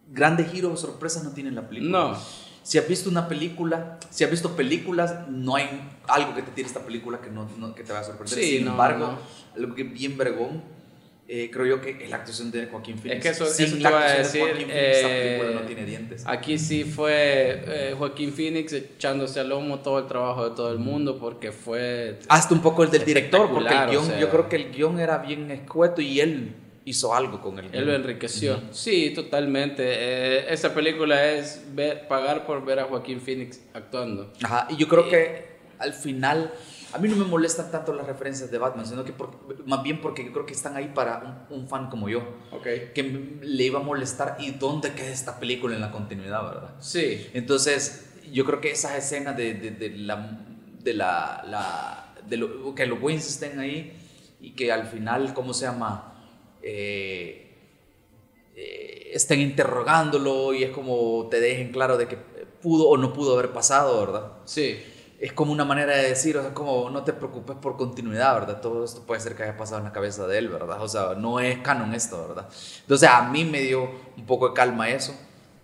Grandes 0.08 0.50
giros 0.50 0.72
o 0.72 0.76
sorpresas 0.76 1.22
no 1.24 1.32
tiene 1.32 1.50
la 1.50 1.68
película. 1.68 1.90
No. 2.12 2.45
Si 2.66 2.78
has 2.78 2.88
visto 2.88 3.08
una 3.08 3.28
película, 3.28 3.96
si 4.10 4.24
has 4.24 4.30
visto 4.32 4.56
películas, 4.56 5.28
no 5.28 5.54
hay 5.54 5.68
algo 6.08 6.34
que 6.34 6.42
te 6.42 6.50
tire 6.50 6.66
esta 6.66 6.80
película 6.80 7.20
que, 7.20 7.30
no, 7.30 7.48
no- 7.58 7.72
que 7.76 7.84
te 7.84 7.92
va 7.92 8.00
a 8.00 8.02
sorprender. 8.02 8.36
Sí, 8.40 8.56
Sin 8.56 8.64
no, 8.64 8.72
embargo, 8.72 9.06
no. 9.06 9.62
algo 9.62 9.72
que 9.76 9.82
es 9.82 9.92
bien 9.92 10.18
vergón, 10.18 10.62
eh, 11.28 11.48
creo 11.52 11.64
yo 11.66 11.80
que 11.80 11.90
es 12.02 12.10
la 12.10 12.16
actuación 12.16 12.50
de 12.50 12.66
Joaquín 12.66 12.98
Phoenix. 12.98 13.18
Es 13.18 13.22
que 13.38 13.44
eso- 13.44 13.46
Sin 13.54 13.66
eso 13.66 13.76
la 13.76 13.90
iba 13.90 14.00
a 14.00 14.04
actuación 14.06 14.18
de 14.18 14.24
decir, 14.24 14.40
Joaquín 14.42 14.66
Phoenix, 14.66 14.96
esta 14.96 15.08
eh, 15.08 15.38
película 15.38 15.60
no 15.60 15.66
tiene 15.68 15.84
dientes. 15.86 16.22
Aquí 16.26 16.58
sí 16.58 16.82
fue 16.84 17.62
eh, 17.68 17.94
Joaquín 17.96 18.32
Phoenix 18.32 18.72
echándose 18.72 19.38
al 19.38 19.48
lomo 19.50 19.78
todo 19.78 20.00
el 20.00 20.06
trabajo 20.08 20.48
de 20.50 20.56
todo 20.56 20.72
el 20.72 20.80
mundo 20.80 21.18
porque 21.20 21.52
fue... 21.52 22.18
Hasta 22.28 22.52
un 22.52 22.62
poco 22.62 22.82
el 22.82 22.90
del 22.90 23.04
director, 23.04 23.48
porque 23.48 23.72
el 23.74 23.90
guion, 23.90 24.04
o 24.04 24.06
sea. 24.08 24.18
yo 24.18 24.28
creo 24.28 24.48
que 24.48 24.56
el 24.56 24.72
guion 24.72 24.98
era 24.98 25.18
bien 25.18 25.52
escueto 25.52 26.00
y 26.00 26.18
él 26.18 26.52
hizo 26.86 27.14
algo 27.14 27.40
con 27.42 27.58
el 27.58 27.74
Él 27.74 27.84
lo 27.84 27.94
enriqueció. 27.94 28.60
Sí, 28.70 29.12
totalmente. 29.14 29.82
Eh, 29.84 30.46
esa 30.52 30.72
película 30.72 31.32
es 31.32 31.62
ver- 31.74 32.06
pagar 32.08 32.46
por 32.46 32.64
ver 32.64 32.78
a 32.78 32.84
Joaquín 32.84 33.20
Phoenix 33.20 33.60
actuando. 33.74 34.32
Ajá, 34.42 34.68
y 34.70 34.76
yo 34.76 34.86
creo 34.88 35.06
Y- 35.06 35.10
que 35.10 35.56
al 35.78 35.92
final, 35.92 36.52
a 36.92 36.98
mí 36.98 37.08
no 37.08 37.16
me 37.16 37.24
molestan 37.24 37.70
tanto 37.72 37.92
las 37.92 38.06
referencias 38.06 38.50
de 38.52 38.58
Batman, 38.58 38.86
sino 38.86 39.04
que 39.04 39.12
por- 39.12 39.66
más 39.66 39.82
bien 39.82 40.00
porque 40.00 40.24
yo 40.24 40.32
creo 40.32 40.46
que 40.46 40.52
están 40.54 40.76
ahí 40.76 40.92
para 40.94 41.46
un, 41.50 41.58
un 41.62 41.68
fan 41.68 41.90
como 41.90 42.08
yo, 42.08 42.20
Ok. 42.52 42.62
que 42.94 43.36
le 43.42 43.64
iba 43.64 43.80
a 43.80 43.82
molestar 43.82 44.36
y 44.38 44.52
dónde 44.52 44.92
queda 44.92 45.08
esta 45.08 45.38
película 45.40 45.74
en 45.74 45.80
la 45.80 45.90
continuidad, 45.90 46.44
¿verdad? 46.44 46.70
Sí. 46.78 47.26
Entonces, 47.34 48.10
yo 48.32 48.44
creo 48.44 48.60
que 48.60 48.70
esas 48.70 48.96
escenas 48.96 49.36
de, 49.36 49.54
de, 49.54 49.70
de 49.72 49.90
la, 49.90 50.40
de 50.84 50.94
la, 50.94 51.44
la- 51.48 52.14
de 52.28 52.36
lo- 52.36 52.74
que 52.76 52.86
los 52.86 53.02
Waynes 53.02 53.26
estén 53.28 53.58
ahí 53.58 53.92
y 54.40 54.52
que 54.52 54.70
al 54.70 54.86
final, 54.86 55.34
¿cómo 55.34 55.52
se 55.52 55.66
llama? 55.66 56.12
Eh, 56.62 57.42
eh, 58.54 59.10
estén 59.12 59.40
interrogándolo 59.40 60.54
y 60.54 60.64
es 60.64 60.70
como 60.70 61.28
te 61.30 61.40
dejen 61.40 61.72
claro 61.72 61.96
de 61.96 62.08
que 62.08 62.16
pudo 62.62 62.88
o 62.88 62.96
no 62.96 63.12
pudo 63.12 63.34
haber 63.34 63.52
pasado, 63.52 64.00
¿verdad? 64.00 64.32
Sí. 64.44 64.78
Es 65.18 65.32
como 65.32 65.52
una 65.52 65.64
manera 65.64 65.96
de 65.96 66.08
decir, 66.08 66.36
o 66.36 66.42
sea, 66.42 66.52
como 66.52 66.90
no 66.90 67.04
te 67.04 67.12
preocupes 67.12 67.56
por 67.56 67.76
continuidad, 67.76 68.34
¿verdad? 68.34 68.60
Todo 68.60 68.84
esto 68.84 69.02
puede 69.06 69.20
ser 69.20 69.34
que 69.34 69.44
haya 69.44 69.56
pasado 69.56 69.78
en 69.78 69.84
la 69.84 69.92
cabeza 69.92 70.26
de 70.26 70.38
él, 70.38 70.48
¿verdad? 70.48 70.82
O 70.82 70.88
sea, 70.88 71.14
no 71.14 71.40
es 71.40 71.58
canon 71.58 71.94
esto, 71.94 72.28
¿verdad? 72.28 72.48
Entonces 72.80 73.08
a 73.08 73.22
mí 73.28 73.44
me 73.44 73.60
dio 73.60 73.90
un 74.16 74.26
poco 74.26 74.48
de 74.48 74.54
calma 74.54 74.90
eso. 74.90 75.14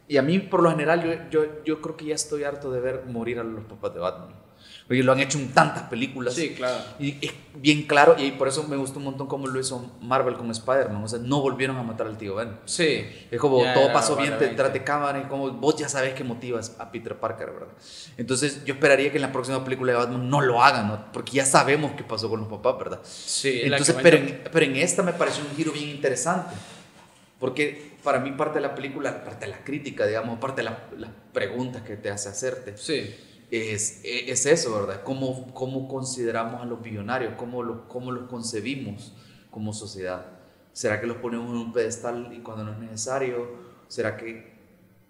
Y 0.09 0.17
a 0.17 0.23
mí, 0.23 0.39
por 0.39 0.63
lo 0.63 0.71
general, 0.71 1.03
yo, 1.03 1.31
yo, 1.31 1.65
yo 1.65 1.81
creo 1.81 1.97
que 1.97 2.05
ya 2.07 2.15
estoy 2.15 2.45
harto 2.45 2.71
de 2.71 2.81
ver 2.81 3.05
morir 3.07 3.39
a 3.39 3.45
los 3.45 3.65
papás 3.65 3.95
de 3.95 4.01
Batman. 4.01 4.42
Oye, 4.93 5.03
lo 5.03 5.13
han 5.13 5.21
hecho 5.21 5.39
en 5.39 5.49
tantas 5.53 5.85
películas. 5.85 6.35
Sí, 6.35 6.51
claro. 6.55 6.77
Y 6.99 7.17
es 7.25 7.33
bien 7.55 7.85
claro, 7.87 8.15
y 8.19 8.33
por 8.33 8.47
eso 8.49 8.63
me 8.69 8.77
gustó 8.77 8.99
un 8.99 9.07
montón 9.07 9.27
cómo 9.27 9.47
lo 9.47 9.59
hizo 9.59 9.93
Marvel 10.03 10.35
con 10.35 10.51
Spider-Man. 10.51 11.03
O 11.03 11.09
sea, 11.09 11.19
no 11.19 11.41
volvieron 11.41 11.77
a 11.79 11.83
matar 11.83 12.07
al 12.07 12.19
tío 12.19 12.35
Ben. 12.35 12.59
Sí. 12.67 13.07
Es 13.31 13.41
como 13.41 13.63
Ya 13.63 13.73
todo 13.73 13.85
era 13.85 13.93
pasó 13.95 14.17
bien 14.17 14.39
detrás 14.39 14.73
de 14.73 14.85
cámara 14.85 15.19
y 15.21 15.23
como 15.25 15.51
vos 15.53 15.77
ya 15.77 15.89
sabes 15.89 16.13
que 16.15 16.25
motivas 16.25 16.77
a 16.79 16.91
Peter 16.93 17.17
Parker, 17.17 17.51
¿verdad? 17.53 17.69
Entonces 18.19 18.65
yo 18.67 18.75
esperaría 18.75 19.11
que 19.11 19.17
en 19.17 19.23
la 19.23 19.33
próxima 19.33 19.65
película 19.65 19.93
de 19.93 19.99
Batman 19.99 20.29
no 20.29 20.41
lo 20.43 20.63
hagan, 20.63 20.89
¿no? 20.89 21.13
Porque 21.13 21.33
ya 21.33 21.47
sabemos 21.47 21.93
qué 21.97 22.05
pasó 22.05 22.29
con 22.29 22.41
los 22.41 22.49
papás, 22.51 22.79
¿verdad? 22.79 23.01
Sí. 23.05 23.63
Entonces, 23.65 23.97
pero 24.03 24.19
en, 24.19 24.43
pero 24.53 24.67
en 24.67 24.77
esta 24.77 25.03
me 25.03 25.15
pareció 25.15 25.43
un 25.49 25.57
giro 25.57 25.73
bien 25.73 25.89
interesante. 25.89 26.55
Porque 27.39 27.93
para 28.05 28.21
mí 28.21 28.33
parte 28.33 28.57
de 28.59 28.63
la 28.67 28.75
película, 28.75 29.25
parte 29.25 29.47
de 29.47 29.51
la 29.53 29.65
crítica, 29.65 30.07
digamos, 30.07 30.39
parte 30.39 30.61
de 30.63 30.65
la- 30.65 30.85
las 30.99 31.11
preguntas 31.33 31.83
que 31.83 31.97
te 31.97 32.11
hace 32.11 32.29
hacerte, 32.29 32.77
Sí. 32.77 33.15
Es, 33.53 34.01
es 34.05 34.47
eso, 34.47 34.75
¿verdad? 34.75 35.03
¿Cómo, 35.05 35.53
cómo 35.53 35.87
consideramos 35.87 36.63
a 36.63 36.65
los 36.65 36.83
billonarios? 36.83 37.35
¿Cómo, 37.37 37.63
lo, 37.63 37.87
¿Cómo 37.87 38.11
los 38.11 38.29
concebimos 38.29 39.15
como 39.51 39.73
sociedad? 39.73 40.27
¿Será 40.73 41.01
que 41.01 41.07
los 41.07 41.19
ponemos 41.19 41.51
en 41.51 41.57
un 41.57 41.73
pedestal 41.73 42.33
y 42.33 42.41
cuando 42.41 42.65
no 42.65 42.73
es 42.73 42.79
necesario? 42.79 43.73
¿Será 43.89 44.17
que, 44.17 44.53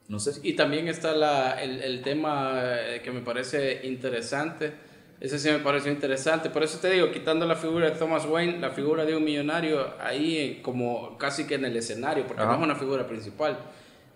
no 0.09 0.18
sé, 0.18 0.40
Y 0.42 0.55
también 0.55 0.88
está 0.88 1.14
la, 1.14 1.62
el, 1.62 1.81
el 1.83 2.02
tema 2.02 2.61
eh, 2.62 3.00
que 3.05 3.12
me 3.12 3.20
parece 3.20 3.87
interesante. 3.87 4.72
Ese 5.20 5.38
sí 5.38 5.48
me 5.48 5.61
pareció 5.61 5.92
interesante. 5.92 6.50
Por 6.50 6.64
eso 6.64 6.81
te 6.81 6.90
digo, 6.90 7.12
quitando 7.12 7.46
la 7.46 7.55
figura 7.55 7.88
de 7.88 7.96
Thomas 7.96 8.26
Wayne, 8.26 8.59
la 8.59 8.70
figura 8.70 9.05
de 9.05 9.14
un 9.14 9.22
millonario 9.22 9.94
ahí 10.00 10.37
eh, 10.37 10.62
como 10.62 11.16
casi 11.16 11.46
que 11.46 11.55
en 11.55 11.64
el 11.64 11.76
escenario, 11.76 12.26
porque 12.26 12.42
Ajá. 12.42 12.50
no 12.55 12.59
es 12.59 12.64
una 12.64 12.74
figura 12.74 13.07
principal. 13.07 13.57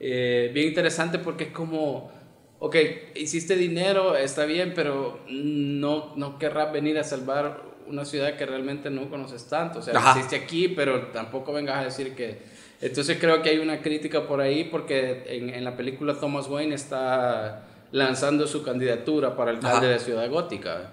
Eh, 0.01 0.51
bien 0.53 0.67
interesante 0.67 1.21
porque 1.21 1.45
es 1.45 1.51
como, 1.51 2.11
ok, 2.59 2.77
hiciste 3.14 3.57
dinero, 3.57 4.16
está 4.16 4.45
bien, 4.45 4.73
pero 4.75 5.21
no, 5.29 6.14
no 6.16 6.38
querrás 6.38 6.73
venir 6.73 6.99
a 6.99 7.05
salvar 7.05 7.62
una 7.87 8.05
ciudad 8.05 8.37
que 8.37 8.47
realmente 8.47 8.90
no 8.90 9.09
conoces 9.09 9.47
tanto. 9.47 9.79
O 9.79 9.83
sea, 9.83 9.97
Ajá. 9.97 10.14
naciste 10.14 10.37
aquí, 10.37 10.69
pero 10.69 11.09
tampoco 11.09 11.53
vengas 11.53 11.79
a 11.79 11.85
decir 11.85 12.14
que... 12.14 12.38
Entonces 12.81 13.16
creo 13.19 13.40
que 13.42 13.51
hay 13.51 13.59
una 13.59 13.81
crítica 13.81 14.27
por 14.27 14.40
ahí 14.40 14.64
porque 14.64 15.25
en, 15.29 15.49
en 15.49 15.64
la 15.64 15.77
película 15.77 16.14
Thomas 16.14 16.47
Wayne 16.49 16.75
está 16.75 17.66
lanzando 17.92 18.47
su 18.47 18.62
candidatura 18.62 19.35
para 19.35 19.51
alcalde 19.51 19.88
de 19.88 19.99
Ciudad 19.99 20.29
Gótica. 20.29 20.90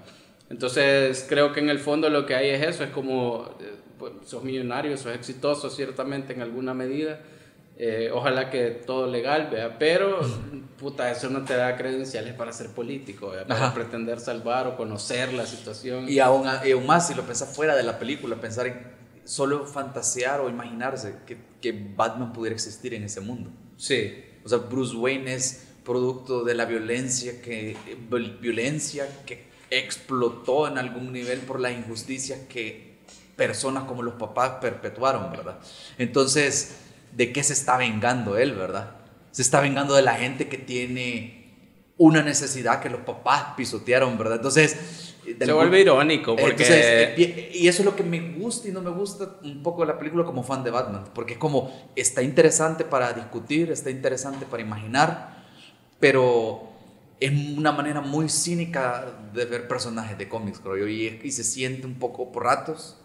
Entonces 0.49 1.26
creo 1.28 1.52
que 1.52 1.60
en 1.60 1.69
el 1.69 1.80
fondo 1.80 2.10
lo 2.10 2.26
que 2.26 2.36
hay 2.36 2.49
es 2.49 2.62
eso, 2.62 2.84
es 2.84 2.91
como 2.91 3.49
eh, 3.60 3.73
pues, 3.97 4.13
sos 4.26 4.43
millonario, 4.43 4.95
sos 4.97 5.15
exitoso 5.15 5.69
ciertamente 5.69 6.34
en 6.34 6.41
alguna 6.41 6.73
medida. 6.73 7.19
Eh, 7.76 8.12
ojalá 8.14 8.50
que 8.52 8.70
todo 8.70 9.08
legal, 9.08 9.50
vea, 9.52 9.80
pero 9.80 10.20
puta, 10.78 11.10
eso 11.12 11.30
no 11.30 11.44
te 11.44 11.56
da 11.56 11.76
credenciales 11.76 12.34
para 12.36 12.54
ser 12.54 12.70
político, 12.70 13.30
vea, 13.32 13.48
para 13.48 13.66
Ajá. 13.68 13.74
pretender 13.74 14.20
salvar 14.20 14.68
o 14.68 14.78
conocer 14.78 15.34
la 15.34 15.46
situación. 15.46 16.08
Y 16.08 16.20
aún, 16.20 16.48
y 16.66 16.72
aún 16.72 16.86
más, 16.86 17.08
si 17.08 17.16
lo 17.16 17.24
pensás 17.24 17.56
fuera 17.56 17.76
de 17.76 17.84
la 17.84 17.98
película, 17.98 18.36
pensar 18.36 18.68
en 18.68 18.94
solo 19.24 19.66
fantasear 19.66 20.42
o 20.42 20.50
imaginarse 20.50 21.16
que, 21.26 21.38
que 21.62 21.72
Batman 21.96 22.34
pudiera 22.34 22.54
existir 22.54 22.94
en 22.94 23.04
ese 23.06 23.22
mundo. 23.22 23.50
Sí, 23.78 24.24
O 24.46 24.50
sea, 24.50 24.58
Bruce 24.60 24.96
Wayne 24.96 25.34
es 25.34 25.68
producto 25.84 26.44
de 26.44 26.54
la 26.54 26.66
violencia 26.66 27.42
que, 27.42 27.76
violencia 28.40 29.08
que 29.26 29.46
explotó 29.70 30.68
en 30.68 30.78
algún 30.78 31.12
nivel 31.12 31.40
por 31.40 31.60
las 31.60 31.72
injusticias 31.72 32.40
que 32.48 32.94
personas 33.36 33.86
como 33.86 34.04
los 34.04 34.14
papás 34.16 34.60
perpetuaron, 34.62 35.32
¿verdad? 35.32 35.60
Entonces, 35.98 36.83
¿de 37.15 37.32
qué 37.34 37.43
se 37.43 37.54
está 37.54 37.78
vengando 37.78 38.38
él, 38.38 38.54
verdad? 38.54 38.91
Se 39.32 39.41
está 39.41 39.62
vengando 39.62 39.93
de 39.95 40.02
la 40.02 40.15
gente 40.15 40.47
que 40.47 40.58
tiene 40.58 41.41
una 41.97 42.21
necesidad 42.23 42.82
que 42.82 42.89
los 42.89 43.02
papás 43.02 43.54
pisotearon, 43.56 44.17
¿verdad? 44.17 44.38
Entonces, 44.38 45.15
de 45.26 45.38
se 45.38 45.43
algún- 45.43 45.56
vuelve 45.58 45.82
irónico 45.82 46.36
porque... 46.36 46.63
entonces, 46.63 46.86
eh, 46.86 47.52
y 47.54 47.67
eso 47.67 47.82
es 47.82 47.86
lo 47.86 47.95
que 47.95 48.04
me 48.04 48.19
gusta 48.38 48.67
y 48.67 48.71
no 48.71 48.82
me 48.82 48.89
gusta 48.89 49.38
un 49.43 49.62
poco 49.63 49.82
de 49.82 49.88
la 49.93 49.97
película 49.99 50.26
como 50.26 50.43
fan 50.43 50.63
de 50.63 50.71
Batman, 50.71 51.06
porque 51.15 51.34
es 51.34 51.39
como, 51.39 51.71
está 51.95 52.21
interesante 52.21 52.84
para 52.84 53.13
discutir, 53.13 53.71
está 53.71 53.89
interesante 53.89 54.45
para 54.45 54.62
imaginar, 54.63 55.45
pero 55.99 56.69
es 57.19 57.32
una 57.58 57.71
manera 57.71 58.02
muy 58.02 58.28
cínica 58.28 59.06
de 59.34 59.45
ver 59.45 59.67
personajes 59.67 60.17
de 60.17 60.28
cómics, 60.28 60.60
creo 60.60 60.76
yo, 60.78 60.88
y, 60.88 61.21
y 61.23 61.32
se 61.32 61.43
siente 61.43 61.88
un 61.88 61.95
poco 61.99 62.32
por 62.32 62.43
ratos 62.43 62.97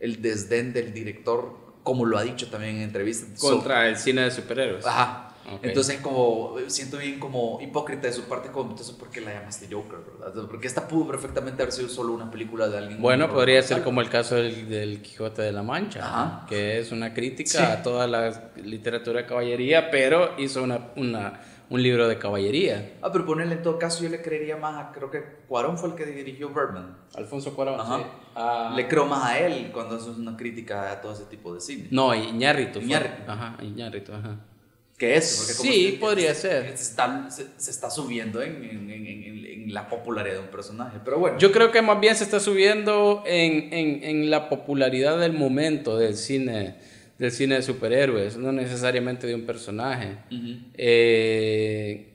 el 0.00 0.20
desdén 0.20 0.72
del 0.74 0.92
director, 0.92 1.56
como 1.84 2.04
lo 2.04 2.18
ha 2.18 2.22
dicho 2.24 2.48
también 2.48 2.76
en 2.76 2.82
entrevistas. 2.82 3.38
so- 3.38 3.50
contra 3.50 3.88
el 3.88 3.96
cine 3.96 4.22
de 4.22 4.30
superhéroes. 4.32 4.84
Ajá. 4.84 5.30
Entonces 5.62 6.00
como 6.00 6.56
siento 6.68 6.96
bien 6.96 7.20
como 7.20 7.58
hipócrita 7.60 8.06
de 8.06 8.14
su 8.14 8.22
parte 8.22 8.48
como 8.50 8.70
entonces 8.70 8.94
¿por 8.96 9.10
qué 9.10 9.20
la 9.20 9.34
llamaste 9.34 9.68
Joker? 9.70 9.98
¿verdad? 10.18 10.46
Porque 10.50 10.66
esta 10.66 10.88
pudo 10.88 11.06
perfectamente 11.06 11.62
haber 11.62 11.72
sido 11.74 11.90
solo 11.90 12.14
una 12.14 12.30
película 12.30 12.66
de 12.68 12.78
alguien. 12.78 13.02
Bueno, 13.02 13.28
podría 13.30 13.62
ser 13.62 13.82
como 13.82 14.00
el 14.00 14.08
caso 14.08 14.36
del, 14.36 14.66
del 14.70 15.02
Quijote 15.02 15.42
de 15.42 15.52
la 15.52 15.62
Mancha, 15.62 16.00
Ajá. 16.00 16.46
que 16.48 16.78
es 16.78 16.92
una 16.92 17.12
crítica 17.12 17.50
Sí. 17.50 17.58
a 17.58 17.82
toda 17.82 18.06
la 18.06 18.52
literatura 18.56 19.20
de 19.20 19.26
caballería, 19.26 19.90
pero 19.90 20.30
hizo 20.38 20.62
una, 20.62 20.80
una- 20.96 21.38
un 21.70 21.82
libro 21.82 22.06
de 22.08 22.18
caballería. 22.18 22.92
Ah, 23.02 23.10
pero 23.12 23.24
ponerle 23.26 23.54
en 23.54 23.62
todo 23.62 23.78
caso 23.78 24.02
yo 24.04 24.10
le 24.10 24.20
creería 24.22 24.56
más 24.56 24.76
a, 24.84 24.92
creo 24.92 25.10
que 25.10 25.22
Cuarón 25.48 25.78
fue 25.78 25.90
el 25.90 25.94
que 25.94 26.04
dirigió 26.06 26.48
Birdman. 26.48 26.96
Alfonso 27.14 27.54
Cuarón, 27.54 27.80
Ajá. 27.80 27.98
sí. 27.98 28.04
Ah, 28.34 28.72
Le 28.76 28.86
creo 28.88 29.06
más 29.06 29.24
a 29.24 29.38
él 29.38 29.70
cuando 29.72 29.96
hace 29.96 30.10
una 30.10 30.36
crítica 30.36 30.92
a 30.92 31.00
todo 31.00 31.12
ese 31.12 31.24
tipo 31.24 31.54
de 31.54 31.60
cine. 31.60 31.88
no, 31.90 32.14
Iñárritu. 32.14 32.74
fue. 32.80 32.84
Iñárritu. 32.84 33.22
Ajá, 33.26 33.56
Iñárritu, 33.62 34.12
ajá. 34.12 34.36
Porque 34.96 35.20
como 35.56 35.72
Sí, 35.72 35.90
se- 35.92 35.98
podría 35.98 36.34
se- 36.34 36.40
ser. 36.48 36.66
Se 36.78 36.82
está, 36.84 37.28
se, 37.30 37.46
se 37.56 37.70
está 37.70 37.90
subiendo 37.90 38.40
en, 38.42 38.62
en- 38.64 38.90
en- 38.90 39.06
en- 39.06 39.44
en 39.64 39.74
la 39.74 39.88
popularidad 39.88 40.34
de 40.36 40.40
un 40.42 40.48
personaje. 40.48 40.98
Pero 41.04 41.18
bueno. 41.18 41.36
Yo 41.38 41.50
creo 41.50 41.72
que 41.72 41.82
más 41.82 41.98
bien 42.00 42.14
se 42.14 42.22
está 42.24 42.38
subiendo 42.38 43.22
en, 43.26 43.72
en, 43.72 44.04
en 44.04 44.30
la 44.30 44.48
popularidad 44.48 45.18
del 45.18 45.32
momento 45.32 45.98
del 45.98 46.16
cine 46.16 46.76
del 47.18 47.30
cine 47.30 47.54
de 47.56 47.62
superhéroes, 47.62 48.36
no 48.36 48.50
necesariamente 48.52 49.26
de 49.26 49.34
un 49.34 49.46
personaje. 49.46 50.16
eh, 50.74 52.10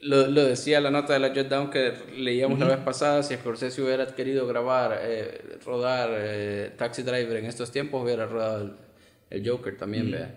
lo, 0.00 0.28
lo, 0.28 0.44
decía 0.44 0.80
la 0.80 0.90
nota 0.90 1.14
de 1.14 1.18
la 1.18 1.32
Jet 1.32 1.48
Down 1.48 1.70
que 1.70 1.92
leíamos 2.16 2.58
la 2.58 2.66
vez 2.66 2.78
pasada, 2.78 3.22
si 3.22 3.34
Scorsese 3.34 3.82
hubiera 3.82 4.06
querido 4.14 4.46
grabar, 4.46 4.98
eh, 5.02 5.58
rodar 5.64 6.10
eh, 6.12 6.70
Taxi 6.76 7.02
Driver 7.02 7.36
en 7.38 7.46
estos 7.46 7.72
tiempos, 7.72 8.04
hubiera 8.04 8.26
rodado 8.26 8.62
el, 8.64 8.72
el 9.30 9.48
Joker 9.48 9.76
también, 9.76 10.10
vea. 10.10 10.34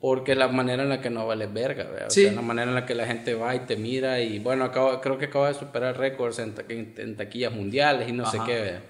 Porque 0.00 0.32
es 0.32 0.38
la 0.38 0.48
manera 0.48 0.82
en 0.82 0.88
la 0.88 1.00
que 1.00 1.10
no 1.10 1.26
vale 1.26 1.46
verga, 1.46 1.84
¿vea? 1.90 2.06
O 2.08 2.10
Sí. 2.10 2.24
sea, 2.24 2.32
la 2.32 2.42
manera 2.42 2.68
en 2.68 2.74
la 2.74 2.84
que 2.86 2.94
la 2.94 3.06
gente 3.06 3.34
va 3.34 3.54
y 3.54 3.60
te 3.60 3.76
mira 3.76 4.20
y 4.20 4.38
bueno, 4.38 4.64
acabo, 4.64 5.00
creo 5.00 5.16
que 5.16 5.26
acaba 5.26 5.48
de 5.48 5.54
superar 5.54 5.96
récords 5.98 6.38
en, 6.40 6.54
ta- 6.54 6.64
en- 6.68 6.94
en 6.98 7.16
taquillas 7.16 7.52
mundiales 7.52 8.08
y 8.08 8.12
no 8.12 8.26
sé 8.30 8.36
Ajá. 8.38 8.46
qué, 8.46 8.60
vea. 8.60 8.82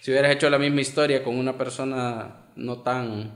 Si 0.00 0.10
hubieras 0.10 0.32
hecho 0.32 0.50
la 0.50 0.58
misma 0.58 0.80
historia 0.82 1.24
con 1.24 1.36
una 1.36 1.56
persona 1.56 2.36
no 2.56 2.82
tan 2.82 3.32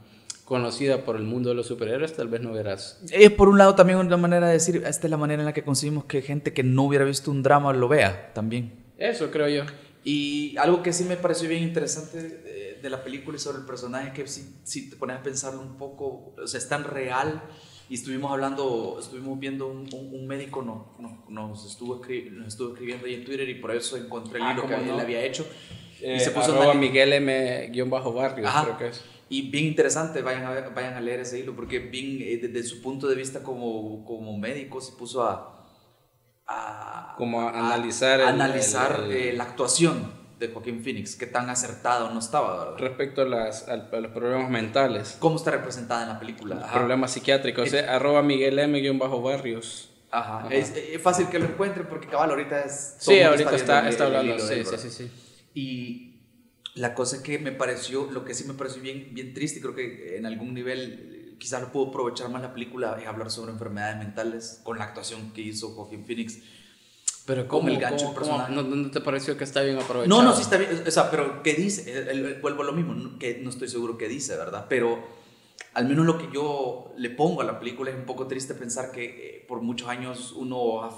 conocida 0.49 1.05
por 1.05 1.17
el 1.17 1.25
mundo 1.25 1.51
de 1.51 1.55
los 1.55 1.67
superhéroes, 1.67 2.15
tal 2.15 2.29
vez 2.29 2.41
no 2.41 2.53
hubieras... 2.53 2.99
Es 3.13 3.31
por 3.31 3.49
un 3.51 3.59
lado 3.59 3.75
también 3.75 3.99
una 3.99 4.17
manera 4.17 4.47
de 4.47 4.55
decir, 4.55 4.77
esta 4.87 5.07
es 5.07 5.11
la 5.11 5.19
manera 5.19 5.43
en 5.43 5.47
la 5.47 5.53
que 5.53 5.63
conseguimos 5.63 6.07
que 6.07 6.23
gente 6.23 6.55
que 6.55 6.63
no 6.63 6.85
hubiera 6.85 7.05
visto 7.05 7.31
un 7.31 7.43
drama 7.43 7.73
lo 7.75 7.87
vea 7.87 8.33
también. 8.33 8.73
Eso 8.97 9.31
creo 9.31 9.47
yo. 9.49 9.65
Y 10.05 10.57
algo 10.57 10.83
que 10.83 10.95
sí 10.95 11.05
me 11.05 11.17
pareció 11.17 11.51
bien 11.51 11.63
interesante 11.63 12.23
de, 12.23 12.79
de 12.83 12.91
la 12.91 13.05
película 13.05 13.37
y 13.37 13.41
sobre 13.41 13.59
el 13.59 13.67
personaje, 13.67 14.13
que 14.15 14.27
si, 14.27 14.57
si 14.65 14.89
te 14.89 14.97
pones 14.97 15.19
a 15.19 15.23
pensarlo 15.23 15.61
un 15.61 15.77
poco, 15.77 16.33
o 16.43 16.47
sea, 16.47 16.59
es 16.59 16.69
tan 16.69 16.85
real. 16.85 17.43
Y 17.91 17.95
estuvimos 17.95 18.33
hablando, 18.33 18.97
estuvimos 19.01 19.39
viendo 19.39 19.67
un, 19.67 19.81
un, 19.95 20.15
un 20.15 20.27
médico 20.27 20.63
no, 20.63 20.95
no- 20.99 21.25
nos, 21.29 21.67
estuvo 21.71 22.01
nos 22.33 22.49
estuvo 22.49 22.73
escribiendo 22.73 23.07
ahí 23.07 23.15
en 23.15 23.25
Twitter 23.25 23.49
y 23.49 23.55
por 23.57 23.71
eso 23.75 23.97
encontré 23.99 24.39
el 24.39 24.45
Ah, 24.47 24.53
hilo 24.55 24.67
que 24.67 24.75
¿cómo 24.75 24.87
no? 24.87 24.95
él 24.95 25.01
había 25.01 25.23
hecho. 25.23 25.47
Eh, 26.01 26.21
se 26.21 26.31
puso 26.31 26.53
a 26.53 26.57
arroba 26.57 26.75
Miguel 26.75 27.13
M 27.15 27.69
guion 27.73 27.91
bajo 27.91 28.13
barrio, 28.15 28.47
Ajá. 28.47 28.65
creo 28.65 28.79
que 28.79 28.89
es. 28.89 29.03
Y 29.31 29.51
bien 29.51 29.67
interesante, 29.67 30.23
vayan 30.23 30.45
a, 30.47 30.51
ver- 30.51 30.73
vayan 30.75 30.95
a 30.95 31.01
leer 31.01 31.21
ese 31.21 31.39
hilo, 31.39 31.55
porque 31.55 31.79
bien, 31.81 32.19
eh, 32.23 32.39
desde 32.49 32.67
su 32.69 32.81
punto 32.83 33.07
de 33.09 33.15
vista 33.15 33.43
como, 33.43 34.05
como 34.05 34.37
médico 34.39 34.81
se 34.81 34.93
puso 34.93 35.23
a... 35.23 35.67
a 36.47 37.15
Como 37.19 37.43
a 37.43 37.51
analizar 37.51 38.21
el- 38.21 38.29
analizar 38.29 39.01
el- 39.05 39.13
eh, 39.13 39.33
la 39.35 39.45
actuación 39.45 40.17
de 40.39 40.49
Joaquín 40.49 40.83
Phoenix, 40.85 41.17
qué 41.17 41.27
tan 41.27 41.51
acertada 41.51 42.05
o 42.05 42.11
no 42.15 42.21
estaba, 42.21 42.65
¿verdad? 42.65 42.79
Respecto 42.79 43.23
a, 43.23 43.25
las, 43.25 43.69
a 43.69 43.77
los 43.77 44.13
problemas 44.13 44.49
mentales, 44.51 45.17
¿Cómo 45.19 45.37
está 45.37 45.51
representada 45.51 46.03
en 46.05 46.09
la 46.11 46.19
película? 46.21 46.71
Problemas 46.73 47.11
psiquiátricos, 47.13 47.73
eh, 47.75 47.81
arroba 47.87 48.23
Miguel 48.23 48.59
M 48.59 48.81
guion 48.81 48.99
bajo 48.99 49.21
barrios. 49.21 49.91
Ajá. 50.11 50.39
Ajá. 50.39 50.49
Es, 50.55 50.75
es 50.75 51.03
fácil 51.03 51.27
que 51.29 51.39
lo 51.39 51.47
encuentren 51.47 51.87
porque 51.87 52.07
cabal 52.07 52.31
ahorita 52.31 52.61
es... 52.63 52.97
Sí, 52.99 53.15
el 53.15 53.27
ahorita 53.27 53.55
está, 53.57 53.81
el- 53.81 53.89
está 53.89 54.07
el 54.07 54.17
hablando, 54.17 54.39
sí, 54.39 54.65
sí, 54.65 54.77
sí, 54.79 54.91
sí. 54.91 55.11
Y 55.55 56.08
la 56.79 56.95
cosa 56.95 57.23
que 57.23 57.39
me 57.39 57.53
pareció, 57.53 58.11
lo 58.11 58.25
que 58.25 58.35
sí 58.35 58.45
me 58.45 58.55
pareció 58.55 58.81
bien, 58.83 59.09
bien 59.13 59.35
triste, 59.35 59.59
y 59.59 59.63
creo 59.63 59.75
que 59.75 60.17
en 60.17 60.27
algún 60.27 60.55
nivel 60.55 60.81
eh, 61.33 61.37
quizás 61.39 61.61
lo 61.61 61.73
puedo 61.73 61.89
aprovechar 61.89 62.29
más 62.31 62.43
la 62.43 62.53
película, 62.53 62.99
es 63.01 63.07
hablar 63.07 63.31
sobre 63.31 63.53
enfermedades 63.53 63.97
mentales 63.99 64.61
con 64.65 64.79
la 64.79 64.85
actuación 64.85 65.33
que 65.33 65.41
hizo 65.43 65.71
Joaquín 65.75 66.05
Phoenix. 66.07 66.39
Pero 67.27 67.47
¿Cómo 67.47 67.63
¿cómo, 67.65 67.75
el 67.75 67.81
gancho 67.81 68.05
cómo- 68.07 68.15
personal? 68.15 68.55
no, 68.55 68.63
no 68.63 68.91
te 68.91 69.01
pareció 69.01 69.37
que 69.37 69.45
está 69.45 69.61
bien 69.63 69.77
aprovechado? 69.79 70.07
No, 70.23 70.23
no, 70.29 70.35
sí 70.35 70.43
está 70.43 70.57
bien, 70.57 70.83
o 70.87 70.91
sea, 70.91 71.11
pero 71.11 71.43
¿qué 71.43 71.55
dice? 71.55 71.91
El- 71.93 72.09
el- 72.09 72.25
el- 72.27 72.41
vuelvo 72.41 72.63
a 72.63 72.67
lo 72.67 72.73
mismo, 72.73 73.19
que 73.19 73.39
no 73.43 73.51
estoy 73.51 73.69
seguro 73.69 73.99
qué 73.99 74.09
dice, 74.09 74.37
¿verdad? 74.37 74.67
Pero 74.69 74.99
al 75.75 75.87
menos 75.87 76.07
lo 76.07 76.17
que 76.17 76.29
yo 76.33 76.93
le 76.97 77.11
pongo 77.11 77.43
a 77.43 77.45
la 77.45 77.59
película 77.59 77.91
es 77.91 77.97
un 77.97 78.07
poco 78.07 78.27
triste 78.27 78.55
pensar 78.55 78.93
que 78.93 79.05
eh, 79.05 79.45
por 79.47 79.61
muchos 79.61 79.89
años 79.89 80.33
uno 80.37 80.83
ha 80.83 80.91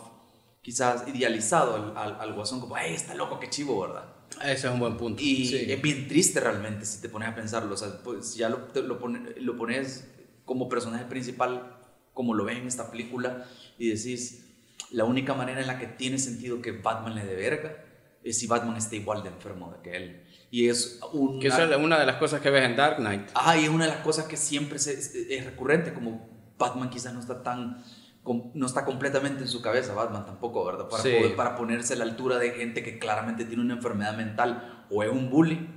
quizás 0.62 1.08
idealizado 1.08 1.74
al, 1.74 1.96
al, 1.96 2.20
al 2.20 2.32
guasón 2.34 2.60
como, 2.60 2.76
¡ay, 2.76 2.94
está 2.94 3.14
loco, 3.14 3.40
qué 3.40 3.48
chivo, 3.50 3.80
¿verdad? 3.80 4.04
Ese 4.42 4.66
es 4.66 4.72
un 4.72 4.80
buen 4.80 4.96
punto. 4.96 5.22
Y 5.22 5.46
sí. 5.46 5.70
es 5.72 5.82
bien 5.82 6.08
triste 6.08 6.40
realmente 6.40 6.84
si 6.84 7.00
te 7.00 7.08
pones 7.08 7.28
a 7.28 7.34
pensarlo. 7.34 7.74
O 7.74 7.76
sea, 7.76 8.02
pues 8.02 8.34
ya 8.34 8.48
lo, 8.48 8.68
lo, 8.74 8.98
pone- 8.98 9.34
lo 9.40 9.56
pones 9.56 10.08
como 10.44 10.68
personaje 10.68 11.04
principal, 11.04 11.76
como 12.14 12.34
lo 12.34 12.44
ves 12.44 12.58
en 12.58 12.66
esta 12.66 12.90
película, 12.90 13.46
y 13.78 13.88
decís, 13.88 14.46
la 14.90 15.04
única 15.04 15.34
manera 15.34 15.60
en 15.60 15.66
la 15.66 15.78
que 15.78 15.86
tiene 15.86 16.18
sentido 16.18 16.60
que 16.62 16.72
Batman 16.72 17.14
le 17.14 17.24
dé 17.24 17.36
verga 17.36 17.84
es 18.24 18.38
si 18.38 18.46
Batman 18.46 18.76
está 18.76 18.96
igual 18.96 19.22
de 19.22 19.28
enfermo 19.28 19.72
de 19.72 19.82
que 19.82 19.96
él. 19.96 20.22
Y 20.50 20.68
es 20.68 20.98
una, 21.12 21.40
Que 21.40 21.48
esa 21.48 21.64
es 21.70 21.76
una 21.76 21.98
de 21.98 22.06
las 22.06 22.16
cosas 22.16 22.40
que 22.40 22.50
ves 22.50 22.64
en 22.64 22.76
Dark 22.76 22.96
Knight. 22.96 23.28
Ah, 23.34 23.56
y 23.56 23.64
es 23.64 23.68
una 23.70 23.84
de 23.86 23.92
las 23.92 24.00
cosas 24.00 24.26
que 24.26 24.36
siempre 24.36 24.76
es, 24.76 24.86
es 24.88 25.44
recurrente, 25.44 25.92
como 25.94 26.28
Batman 26.58 26.90
quizás 26.90 27.14
no 27.14 27.20
está 27.20 27.42
tan 27.42 27.82
no 28.24 28.66
está 28.66 28.84
completamente 28.84 29.42
en 29.42 29.48
su 29.48 29.62
cabeza 29.62 29.94
Batman 29.94 30.26
tampoco, 30.26 30.64
¿verdad? 30.64 30.88
Para, 30.88 31.02
Sí. 31.02 31.10
poder- 31.18 31.36
para 31.36 31.56
ponerse 31.56 31.94
a 31.94 31.96
la 31.96 32.04
altura 32.04 32.38
de 32.38 32.50
gente 32.50 32.82
que 32.82 32.98
claramente 32.98 33.44
tiene 33.44 33.62
una 33.62 33.74
enfermedad 33.74 34.16
mental 34.16 34.84
o 34.90 35.02
es 35.02 35.10
un 35.10 35.30
bully 35.30 35.68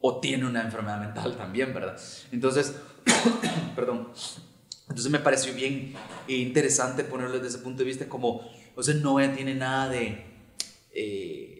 o 0.00 0.20
tiene 0.20 0.46
una 0.46 0.62
enfermedad 0.62 0.98
mental 1.00 1.36
también, 1.36 1.72
¿verdad? 1.74 1.96
Entonces, 2.32 2.74
perdón. 3.76 4.08
Entonces 4.88 5.10
me 5.12 5.20
pareció 5.20 5.54
bien 5.54 5.94
interesante 6.26 7.04
ponerlo 7.04 7.34
desde 7.36 7.48
ese 7.48 7.58
punto 7.58 7.78
de 7.78 7.84
vista 7.84 8.08
como, 8.08 8.40
o 8.74 8.82
sea, 8.82 8.94
no 8.94 9.16
tiene 9.34 9.54
nada 9.54 9.88
de... 9.88 10.26
eh, 10.92 11.56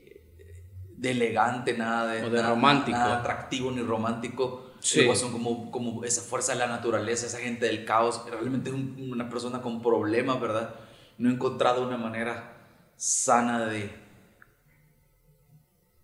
de 0.96 1.10
elegante, 1.12 1.78
nada 1.78 2.12
de, 2.12 2.24
O 2.24 2.28
de 2.30 2.36
nada- 2.38 2.50
romántico. 2.50 2.98
nada 2.98 3.20
atractivo 3.20 3.70
ni 3.70 3.80
romántico. 3.82 4.69
Sí. 4.80 5.00
El 5.00 5.06
Guasón 5.06 5.32
como, 5.32 5.70
como 5.70 6.04
esa 6.04 6.22
fuerza 6.22 6.52
de 6.52 6.58
la 6.58 6.66
naturaleza, 6.66 7.26
esa 7.26 7.38
gente 7.38 7.66
del 7.66 7.84
caos, 7.84 8.22
realmente 8.30 8.70
es 8.70 8.74
un- 8.74 9.10
una 9.12 9.28
persona 9.28 9.60
con 9.60 9.80
problemas, 9.82 10.40
¿verdad? 10.40 10.74
No 11.18 11.28
he 11.30 11.32
encontrado 11.34 11.86
una 11.86 11.96
manera 11.98 12.56
sana 12.96 13.66
de, 13.66 13.90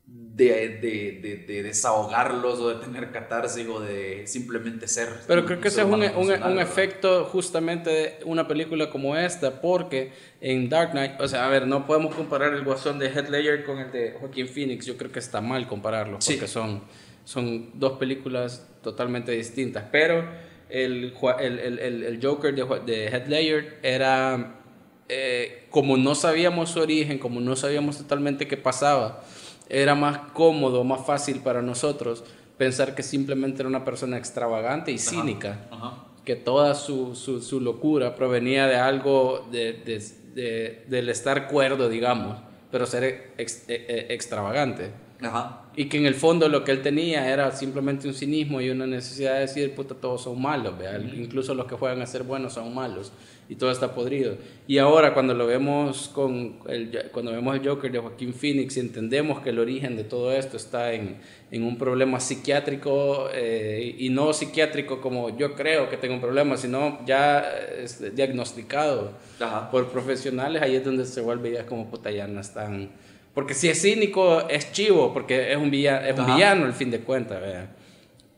de, 0.07 0.69
de, 0.81 1.19
de, 1.23 1.37
de 1.49 1.63
desahogarlos 1.63 2.61
o 2.61 2.69
de 2.69 2.85
tener 2.85 3.11
catarsis 3.11 3.67
o 3.67 3.81
de 3.81 4.27
simplemente 4.27 4.87
ser. 4.87 5.09
Pero 5.27 5.45
creo 5.47 5.61
que 5.61 5.69
ese 5.69 5.81
es 5.81 5.87
un, 5.87 5.95
un- 5.95 6.43
un 6.43 6.59
efecto 6.61 7.25
justamente 7.25 7.91
de 7.91 8.19
una 8.25 8.47
película 8.47 8.89
como 8.91 9.17
esta, 9.17 9.61
porque 9.61 10.13
en 10.41 10.69
Dark 10.69 10.91
Knight, 10.93 11.21
o 11.21 11.27
sea, 11.27 11.47
a 11.47 11.49
ver, 11.49 11.67
no 11.67 11.87
podemos 11.87 12.15
comparar 12.15 12.53
el 12.55 12.63
Guasón 12.63 12.99
de 12.99 13.09
Heath 13.09 13.29
Ledger 13.31 13.65
con 13.65 13.79
el 13.79 13.91
de 13.91 14.13
Joaquin 14.21 14.47
Phoenix, 14.49 14.87
yo 14.87 14.97
creo 14.97 15.11
que 15.11 15.19
está 15.19 15.41
mal 15.41 15.67
compararlo, 15.67 16.21
Sí. 16.21 16.35
porque 16.35 16.47
son, 16.49 16.83
son 17.27 17.71
dos 17.75 17.99
películas 17.99 18.65
totalmente 18.83 19.33
distintas, 19.33 19.85
pero 19.91 20.25
el, 20.71 21.13
el, 21.41 21.59
el, 21.59 22.03
el- 22.05 22.21
Joker 22.25 22.55
de, 22.55 22.65
de 22.87 23.07
Heath 23.09 23.27
Ledger 23.27 23.79
era, 23.83 24.61
eh, 25.09 25.67
como 25.71 25.97
no 25.97 26.15
sabíamos 26.15 26.71
su 26.71 26.81
origen, 26.81 27.19
como 27.19 27.41
no 27.41 27.57
sabíamos 27.57 27.99
totalmente 27.99 28.47
qué 28.47 28.57
pasaba, 28.57 29.23
era 29.69 29.95
más 29.97 30.19
cómodo, 30.33 30.85
más 30.85 31.05
fácil 31.05 31.41
para 31.41 31.63
nosotros 31.63 32.23
pensar 32.59 32.95
que 32.95 33.03
simplemente 33.03 33.61
era 33.63 33.69
una 33.69 33.85
persona 33.85 34.17
extravagante 34.19 34.93
y 34.93 34.99
cínica 34.99 35.67
Ajá. 35.73 36.05
que 36.25 36.37
toda 36.37 36.75
su, 36.77 37.17
su, 37.17 37.43
su 37.43 37.61
locura 37.61 38.15
provenía 38.15 38.67
de 38.69 38.77
algo 38.77 39.47
de, 39.51 39.73
de- 39.73 40.03
de- 40.35 40.85
del 40.89 41.09
estar 41.09 41.49
cuerdo, 41.49 41.89
digamos, 41.89 42.39
pero 42.71 42.87
ser 42.87 43.33
ex- 43.39 43.65
eh, 43.69 43.87
eh, 43.89 44.07
extravagante. 44.11 44.91
Ajá. 45.23 45.63
Y 45.77 45.87
que 45.87 45.99
en 45.99 46.07
el 46.07 46.15
fondo 46.15 46.49
lo 46.49 46.65
que 46.65 46.73
él 46.73 46.81
tenía 46.81 47.31
era 47.31 47.53
simplemente 47.53 48.09
un 48.09 48.15
cinismo 48.15 48.63
y 48.63 48.71
una 48.71 48.87
necesidad 48.87 49.35
de 49.35 49.41
decir, 49.41 49.75
puta, 49.75 49.95
todos 49.95 50.23
son 50.23 50.41
malos, 50.41 50.79
¿vea? 50.79 50.99
incluso 50.99 51.55
los 51.55 51.67
que 51.67 51.75
juegan 51.75 52.01
a 52.01 52.07
ser 52.07 52.23
buenos 52.23 52.55
son 52.55 52.75
malos 52.75 53.13
y 53.49 53.55
todo 53.57 53.71
está 53.71 53.95
podrido. 53.95 54.37
Y 54.67 54.79
ahora 54.79 55.15
cuando 55.15 55.35
lo 55.35 55.47
vemos 55.47 56.09
con 56.09 56.59
el, 56.67 57.11
cuando 57.13 57.33
vemos 57.33 57.57
el 57.57 57.67
Joker 57.67 57.93
de 57.93 57.99
Joaquín 57.99 58.35
Phoenix 58.35 58.77
y 58.77 58.81
entendemos 58.81 59.41
que 59.41 59.51
el 59.51 59.59
origen 59.59 59.97
de 59.97 60.05
todo 60.05 60.33
esto 60.33 60.57
está 60.57 60.93
en, 60.93 61.19
en 61.51 61.63
un 61.63 61.79
problema 61.79 62.19
psiquiátrico 62.21 63.29
eh, 63.33 63.95
y 63.99 64.09
no 64.09 64.33
psiquiátrico 64.33 65.01
como 65.01 65.37
yo 65.37 65.55
creo 65.55 65.89
que 65.89 65.97
tengo 65.97 66.15
un 66.15 66.21
problema, 66.21 66.57
sino 66.57 67.05
ya 67.07 67.41
este, 67.79 68.11
diagnosticado 68.11 69.13
Ajá. 69.41 69.71
por 69.71 69.89
profesionales, 69.91 70.63
ahí 70.63 70.75
es 70.75 70.85
donde 70.85 71.05
se 71.05 71.21
vuelve 71.21 71.53
ya 71.53 71.67
como 71.67 71.89
puta, 71.91 72.11
ya 72.11 72.27
no 72.27 72.41
están... 72.41 72.91
Porque 73.37 73.53
si 73.55 73.69
es 73.69 73.81
cínico, 73.83 74.49
es 74.49 74.73
chivo, 74.73 75.13
porque 75.13 75.53
es 75.53 75.59
un 75.59 75.71
villano, 75.71 76.07
es 76.07 76.19
un 76.19 76.25
villano 76.35 76.65
al 76.65 76.73
fin 76.73 76.91
de 76.91 77.01
cuentas, 77.01 77.41
¿vea? 77.41 77.71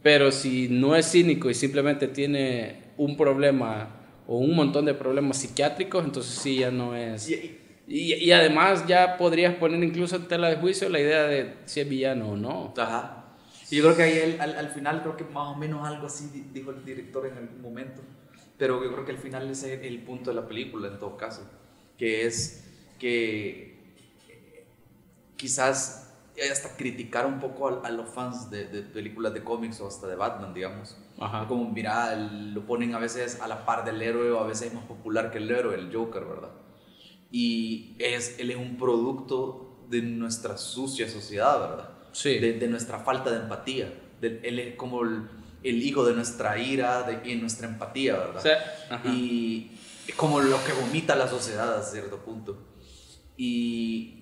Pero 0.03 0.31
si 0.33 0.69
no 0.69 0.95
es 0.97 1.07
cínico 1.11 1.49
y 1.49 1.55
simplemente 1.55 2.09
tiene 2.09 2.83
un 2.97 3.17
problema 3.17 3.91
o 4.27 4.39
un 4.39 4.55
montón 4.57 4.85
de 4.87 4.95
problemas 4.95 5.39
psiquiátricos, 5.39 6.05
entonces 6.05 6.35
sí 6.35 6.59
ya 6.59 6.71
no 6.73 6.95
es... 6.97 7.31
Y- 7.31 7.55
Y, 7.91 8.13
y 8.17 8.33
además 8.33 8.87
ya 8.87 9.17
podrías 9.17 9.55
poner 9.55 9.83
incluso 9.83 10.17
en 10.17 10.27
tela 10.29 10.51
de 10.51 10.57
juicio 10.57 10.91
la 10.91 11.01
idea 11.01 11.23
de 11.23 11.55
si 11.65 11.81
es 11.81 11.89
villano 11.89 12.33
o 12.33 12.37
no. 12.37 12.75
Ajá. 12.77 13.25
Y 13.71 13.77
yo 13.77 13.85
creo 13.85 13.97
que 13.97 14.03
ahí 14.03 14.19
el- 14.19 14.41
al, 14.43 14.57
al 14.59 14.69
final, 14.69 15.01
creo 15.03 15.17
que 15.17 15.25
más 15.25 15.49
o 15.49 15.55
menos 15.57 15.87
algo 15.89 16.07
así 16.07 16.29
di- 16.35 16.45
dijo 16.53 16.71
el 16.73 16.85
director 16.85 17.25
en 17.27 17.39
algún 17.39 17.63
momento. 17.63 18.03
Pero 18.59 18.85
yo 18.85 18.93
creo 18.93 19.05
que 19.07 19.13
al 19.13 19.19
final 19.19 19.49
ese 19.51 19.73
es 19.75 19.83
el 19.85 20.01
punto 20.01 20.29
de 20.31 20.37
la 20.37 20.47
película 20.47 20.89
en 20.89 20.99
todo 20.99 21.17
caso. 21.17 21.49
Que 21.97 22.27
es 22.27 22.65
que 22.99 23.67
quizás 25.38 26.05
hasta 26.53 26.77
criticar 26.77 27.24
un 27.27 27.40
poco 27.40 27.68
a, 27.68 27.87
a 27.87 27.90
los 27.90 28.11
fans 28.11 28.51
de, 28.51 28.66
de 28.66 28.83
películas 28.83 29.33
de 29.35 29.42
cómics 29.42 29.81
o 29.81 29.88
hasta 29.88 30.07
de 30.07 30.14
Batman, 30.14 30.53
digamos. 30.53 30.96
Ajá. 31.18 31.46
Como, 31.48 31.68
mira, 31.70 32.14
lo 32.14 32.64
ponen 32.66 32.94
a 32.94 32.98
veces 32.98 33.40
a 33.40 33.48
la 33.48 33.64
par 33.64 33.85
del 33.85 34.01
héroe 34.03 34.31
o 34.31 34.38
a 34.40 34.46
veces 34.46 34.68
es 34.68 34.74
más 34.74 34.85
popular 34.85 35.31
que 35.33 35.38
el 35.38 35.51
héroe, 35.51 35.74
el 35.74 35.92
Joker, 35.92 36.24
¿verdad? 36.24 36.51
Y 37.31 37.96
es, 37.98 38.37
él 38.38 38.51
es 38.51 38.57
un 38.57 38.77
producto 38.77 39.85
de 39.88 40.03
nuestra 40.03 40.57
sucia 40.59 41.09
sociedad, 41.09 41.59
¿verdad? 41.59 41.90
Sí. 42.12 42.38
de, 42.38 42.53
de 42.55 42.68
nuestra 42.68 42.98
falta 43.01 43.31
de 43.31 43.38
empatía. 43.38 43.92
De- 44.20 44.40
él 44.44 44.59
es 44.59 44.77
como 44.77 45.03
el- 45.03 45.29
el 45.64 45.83
hijo 45.83 46.05
de 46.05 46.14
nuestra 46.14 46.57
ira 46.59 47.03
de, 47.03 47.31
y 47.33 47.35
nuestra 47.37 47.66
empatía, 47.68 48.16
¿verdad? 48.16 48.40
Sí, 48.42 48.51
ajá. 48.90 49.09
y 49.09 49.72
como 50.16 50.40
lo 50.40 50.57
que 50.64 50.72
vomita 50.72 51.16
la 51.16 51.27
sociedad 51.29 51.77
a 51.77 51.83
cierto 51.83 52.18
punto. 52.18 52.57
Y 53.37 54.17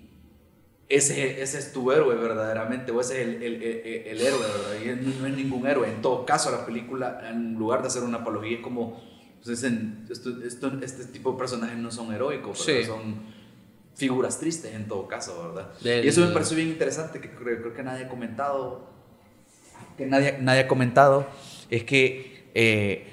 ese, 0.89 1.43
ese 1.43 1.59
es 1.59 1.73
tu 1.73 1.91
héroe 1.91 2.15
verdaderamente, 2.15 2.93
o 2.93 3.01
ese 3.01 3.21
es 3.23 3.29
el, 3.29 3.43
el, 3.43 3.63
el, 3.63 4.21
héroe, 4.21 4.41
¿verdad? 4.41 5.03
Y 5.03 5.21
no 5.21 5.27
es 5.27 5.37
ningún 5.37 5.67
héroe. 5.67 5.89
En 5.89 6.01
todo 6.01 6.25
caso, 6.25 6.51
la 6.53 6.65
película, 6.65 7.23
en 7.29 7.55
lugar 7.55 7.83
de 7.83 7.89
hacer 7.89 8.03
una 8.05 8.19
apología, 8.19 8.59
es 8.59 8.63
como, 8.63 9.03
pues 9.45 9.63
esto, 9.63 10.31
esto, 10.45 10.73
este 10.83 11.05
tipo 11.07 11.33
de 11.33 11.39
personajes 11.39 11.77
no 11.77 11.91
son 11.91 12.13
heroicos, 12.15 12.63
Sí. 12.65 12.85
son 12.85 13.17
figuras 13.97 14.39
tristes 14.39 14.75
en 14.75 14.87
todo 14.87 15.09
caso, 15.09 15.49
¿verdad? 15.55 15.73
Del- 15.81 16.05
Y 16.05 16.09
eso 16.09 16.21
me 16.21 16.29
pareció 16.33 16.57
bien 16.57 16.69
interesante, 16.69 17.21
que 17.21 17.31
creo, 17.31 17.59
creo 17.61 17.75
que 17.75 17.83
nadie 17.83 18.05
ha 18.05 18.09
comentado, 18.09 18.89
que 19.97 20.07
nadie, 20.07 20.37
nadie 20.41 20.61
ha 20.61 20.69
comentado, 20.69 21.27
es 21.71 21.83
que 21.85 22.45
eh, 22.55 23.07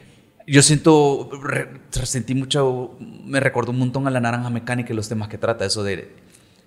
yo 0.46 0.62
siento, 0.62 1.30
re- 1.42 1.70
sentí 1.92 2.36
mucho, 2.36 2.98
me 3.00 3.40
recordó 3.40 3.72
un 3.72 3.80
montón 3.80 4.08
a 4.08 4.12
la 4.12 4.20
naranja 4.20 4.50
mecánica 4.50 4.92
y 4.94 4.96
los 4.96 5.08
temas 5.10 5.30
que 5.30 5.38
trata, 5.38 5.66
eso 5.66 5.84
de 5.84 6.22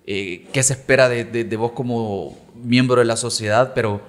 eh, 0.07 0.47
qué 0.53 0.63
se 0.63 0.73
espera 0.73 1.09
de, 1.09 1.25
de- 1.25 1.43
de 1.43 1.55
vos 1.57 1.73
como 1.73 2.37
miembro 2.55 2.99
de 2.99 3.05
la 3.05 3.17
sociedad, 3.17 3.73
pero 3.75 4.01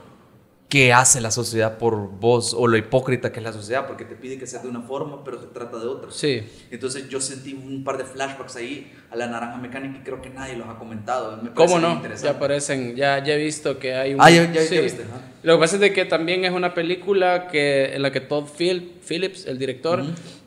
qué 0.68 0.92
hace 0.92 1.22
la 1.22 1.30
sociedad 1.30 1.78
por 1.78 1.96
vos 2.20 2.52
o 2.56 2.66
lo 2.66 2.76
hipócrita 2.76 3.32
que 3.32 3.40
es 3.40 3.44
la 3.44 3.54
sociedad, 3.54 3.86
porque 3.86 4.04
te 4.04 4.14
pide 4.14 4.38
que 4.38 4.46
seas 4.46 4.62
de 4.62 4.68
una 4.68 4.82
forma, 4.82 5.24
pero 5.24 5.38
te 5.38 5.46
trata 5.46 5.78
de 5.78 5.86
otra. 5.86 6.10
Sí. 6.10 6.42
Entonces 6.70 7.08
yo 7.08 7.22
sentí 7.22 7.54
un 7.54 7.84
par 7.84 7.96
de 7.96 8.04
flashbacks 8.04 8.56
ahí 8.56 8.92
a 9.10 9.16
la 9.16 9.28
naranja 9.28 9.56
mecánica 9.56 9.98
y 9.98 10.02
creo 10.02 10.20
que 10.20 10.28
nadie 10.28 10.56
los 10.56 10.68
ha 10.68 10.78
comentado. 10.78 11.40
Me 11.42 11.50
¿Cómo 11.52 11.78
no? 11.78 12.02
Ya 12.22 12.32
aparecen, 12.32 12.94
ya, 12.96 13.24
ya 13.24 13.32
he 13.34 13.38
visto 13.42 13.78
que 13.78 13.94
hay 13.94 14.12
un... 14.12 14.20
Ah, 14.20 14.28
ya, 14.30 14.44
ya, 14.44 14.60
ya 14.60 14.66
Sí. 14.66 14.78
viste. 14.78 15.04
ajá. 15.04 15.22
Lo 15.42 15.54
que 15.56 15.60
pasa 15.60 15.76
es 15.76 15.80
de 15.80 15.92
que 15.94 16.04
también 16.04 16.44
es 16.44 16.52
una 16.52 16.74
película 16.74 17.48
que, 17.48 17.94
en 17.94 18.02
la 18.02 18.12
que 18.12 18.20
Todd 18.20 18.44
Phil- 18.58 18.92
Phillips, 19.08 19.46
el 19.46 19.58
director, 19.58 20.04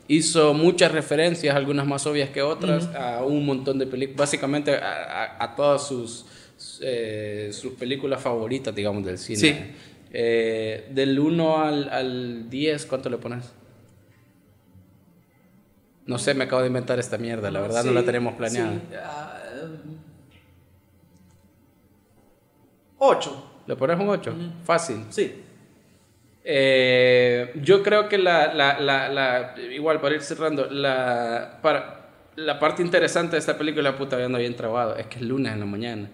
hizo 0.08 0.52
muchas 0.54 0.92
referencias, 0.92 1.54
algunas 1.56 1.86
más 1.86 2.06
obvias 2.06 2.30
que 2.30 2.42
otras, 2.42 2.86
a 2.94 3.22
un 3.24 3.44
montón 3.46 3.78
de 3.78 3.86
películas, 3.86 4.18
básicamente 4.18 4.74
a, 4.76 5.34
a- 5.38 5.44
a 5.44 5.54
todas 5.56 5.86
sus, 5.86 6.26
eh, 6.82 7.50
sus 7.52 7.74
películas 7.74 8.20
favoritas, 8.22 8.74
digamos, 8.74 9.04
del 9.04 9.18
cine. 9.18 9.38
Sí. 9.38 9.56
Eh, 10.14 10.88
del 10.90 11.18
1 11.18 11.58
al, 11.64 11.88
al 11.88 12.50
10, 12.50 12.84
¿cuánto 12.86 13.08
le 13.08 13.16
pones? 13.18 13.52
No 16.04 16.18
sé, 16.18 16.34
me 16.34 16.44
acabo 16.44 16.60
de 16.62 16.66
inventar 16.68 16.98
esta 16.98 17.16
mierda, 17.16 17.50
la 17.50 17.60
verdad 17.60 17.84
no 17.84 17.92
la 17.92 18.04
tenemos 18.04 18.34
planeada. 18.34 18.72
sí, 18.72 18.80
ah, 19.02 19.38
em, 19.62 19.96
ocho. 22.98 23.48
¿Le 23.66 23.76
pones 23.76 23.98
un 23.98 24.08
8? 24.08 24.34
Fácil. 24.64 25.04
Sí. 25.10 25.41
Eh, 26.44 27.52
yo 27.62 27.82
creo 27.82 28.08
que 28.08 28.18
la, 28.18 28.52
la, 28.52 28.80
la, 28.80 29.08
la- 29.08 29.54
igual 29.72 30.00
para 30.00 30.14
ir 30.16 30.22
cerrando, 30.22 30.66
la, 30.70 31.58
para, 31.62 32.10
la 32.36 32.58
parte 32.58 32.82
interesante 32.82 33.32
de 33.36 33.38
esta 33.40 33.56
película, 33.56 33.96
puta, 33.96 34.18
ya 34.18 34.26
ando 34.26 34.38
bien 34.38 34.56
trabado, 34.56 34.96
es 34.96 35.06
que 35.06 35.16
es 35.16 35.22
lunes 35.22 35.52
en 35.52 35.60
la 35.60 35.66
mañana. 35.66 36.10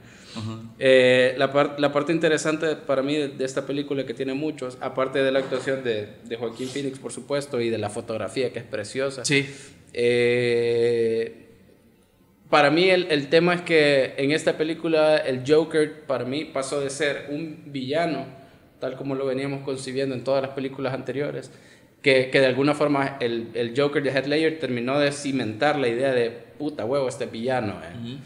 Eh, 0.78 1.34
la, 1.36 1.52
par- 1.52 1.80
la 1.80 1.90
parte 1.92 2.12
interesante 2.12 2.76
para 2.76 3.02
mí 3.02 3.16
de, 3.16 3.28
de 3.28 3.44
esta 3.44 3.66
película 3.66 4.04
que 4.06 4.14
tiene 4.14 4.34
muchos, 4.34 4.78
aparte 4.80 5.20
de 5.22 5.32
la 5.32 5.40
actuación 5.40 5.82
de, 5.82 6.08
de 6.24 6.36
Joaquín 6.36 6.68
Phoenix, 6.68 6.98
por 6.98 7.10
supuesto, 7.10 7.60
y 7.60 7.70
de 7.70 7.78
la 7.78 7.88
fotografía 7.90 8.52
que 8.52 8.60
es 8.60 8.64
preciosa. 8.64 9.24
Sí. 9.24 9.48
Eh, 9.94 11.46
para 12.50 12.70
mí 12.70 12.88
el, 12.88 13.08
el 13.10 13.28
tema 13.28 13.54
es 13.54 13.62
que 13.62 14.14
en 14.16 14.30
esta 14.30 14.56
película 14.56 15.16
el 15.16 15.42
Joker 15.46 16.02
para 16.06 16.24
mí 16.24 16.44
pasó 16.44 16.80
de 16.80 16.90
ser 16.90 17.26
un 17.30 17.64
villano, 17.66 18.26
tal 18.80 18.96
como 18.96 19.14
lo 19.14 19.26
veníamos 19.26 19.62
concibiendo 19.62 20.14
en 20.14 20.24
todas 20.24 20.42
las 20.42 20.52
películas 20.52 20.94
anteriores, 20.94 21.50
que, 22.02 22.30
que 22.30 22.40
de 22.40 22.46
alguna 22.46 22.74
forma 22.74 23.16
el, 23.20 23.48
el 23.54 23.74
Joker 23.76 24.02
de 24.02 24.10
Heath 24.10 24.26
Ledger 24.26 24.58
terminó 24.58 24.98
de 24.98 25.12
cimentar 25.12 25.78
la 25.78 25.88
idea 25.88 26.12
de 26.12 26.30
puta 26.30 26.84
huevo 26.84 27.08
este 27.08 27.26
villano. 27.26 27.74
eh". 27.82 28.18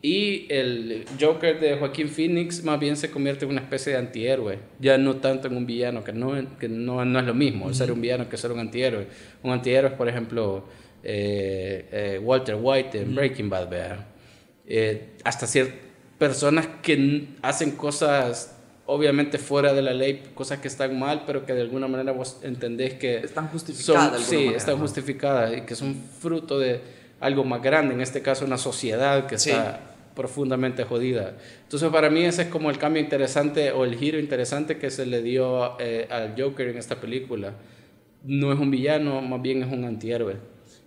Y 0.00 0.46
el 0.48 1.04
Joker 1.20 1.58
de 1.58 1.76
Joaquín 1.76 2.08
Phoenix 2.08 2.62
más 2.62 2.78
bien 2.78 2.96
se 2.96 3.10
convierte 3.10 3.44
en 3.44 3.50
una 3.50 3.60
especie 3.62 3.92
de 3.92 3.98
antihéroe, 3.98 4.60
ya 4.78 4.96
no 4.96 5.16
tanto 5.16 5.48
en 5.48 5.56
un 5.56 5.66
villano, 5.66 6.04
que 6.04 6.12
no, 6.12 6.34
que 6.58 6.68
no, 6.68 7.04
no 7.04 7.18
es 7.18 7.26
lo 7.26 7.34
mismo 7.34 7.74
ser 7.74 7.90
un 7.90 8.00
villano 8.00 8.28
que 8.28 8.36
ser 8.36 8.52
un 8.52 8.60
antihéroe. 8.60 9.08
Un 9.42 9.50
antihéroe 9.50 9.90
es, 9.90 9.96
por 9.96 10.08
ejemplo, 10.08 10.64
eh, 11.02 11.88
eh, 11.90 12.20
Walter 12.22 12.56
White 12.60 13.00
en 13.00 13.14
Breaking 13.14 13.50
Bad, 13.50 13.68
¿verdad? 13.68 14.06
Eh, 14.68 15.14
hasta 15.24 15.48
ciertas 15.48 15.74
personas 16.16 16.68
que 16.80 17.24
hacen 17.42 17.72
cosas 17.72 18.57
obviamente 18.90 19.36
fuera 19.36 19.74
de 19.74 19.82
la 19.82 19.92
ley, 19.92 20.22
cosas 20.34 20.60
que 20.60 20.68
están 20.68 20.98
mal, 20.98 21.24
pero 21.26 21.44
que 21.44 21.52
de 21.52 21.60
alguna 21.60 21.88
manera 21.88 22.12
vos 22.12 22.38
entendés 22.42 22.94
que 22.94 23.18
Están 23.18 23.48
justificadas 23.48 24.10
son- 24.12 24.18
de 24.18 24.24
sí, 24.26 24.36
manera, 24.36 24.56
están 24.56 24.74
¿no? 24.76 24.80
justificadas 24.80 25.56
y 25.58 25.60
que 25.60 25.74
son 25.74 25.94
fruto 26.20 26.58
de 26.58 26.80
algo 27.20 27.44
más 27.44 27.62
grande, 27.62 27.92
en 27.94 28.00
este 28.00 28.22
caso 28.22 28.46
una 28.46 28.56
sociedad 28.56 29.26
que 29.26 29.38
Sí. 29.38 29.50
está 29.50 29.80
profundamente 30.14 30.84
jodida. 30.84 31.34
Entonces 31.64 31.90
para 31.90 32.08
mí 32.08 32.24
ese 32.24 32.42
es 32.42 32.48
como 32.48 32.70
el 32.70 32.78
cambio 32.78 33.02
interesante 33.02 33.72
o 33.72 33.84
el 33.84 33.94
giro 33.96 34.18
interesante 34.18 34.78
que 34.78 34.90
se 34.90 35.04
le 35.04 35.20
dio 35.22 35.78
eh, 35.78 36.08
al 36.10 36.34
Joker 36.40 36.68
en 36.68 36.78
esta 36.78 36.96
película. 36.96 37.52
No 38.24 38.52
es 38.52 38.58
un 38.58 38.70
villano, 38.70 39.20
más 39.20 39.40
bien 39.42 39.62
es 39.62 39.70
un 39.72 39.84
antihéroe. 39.84 40.36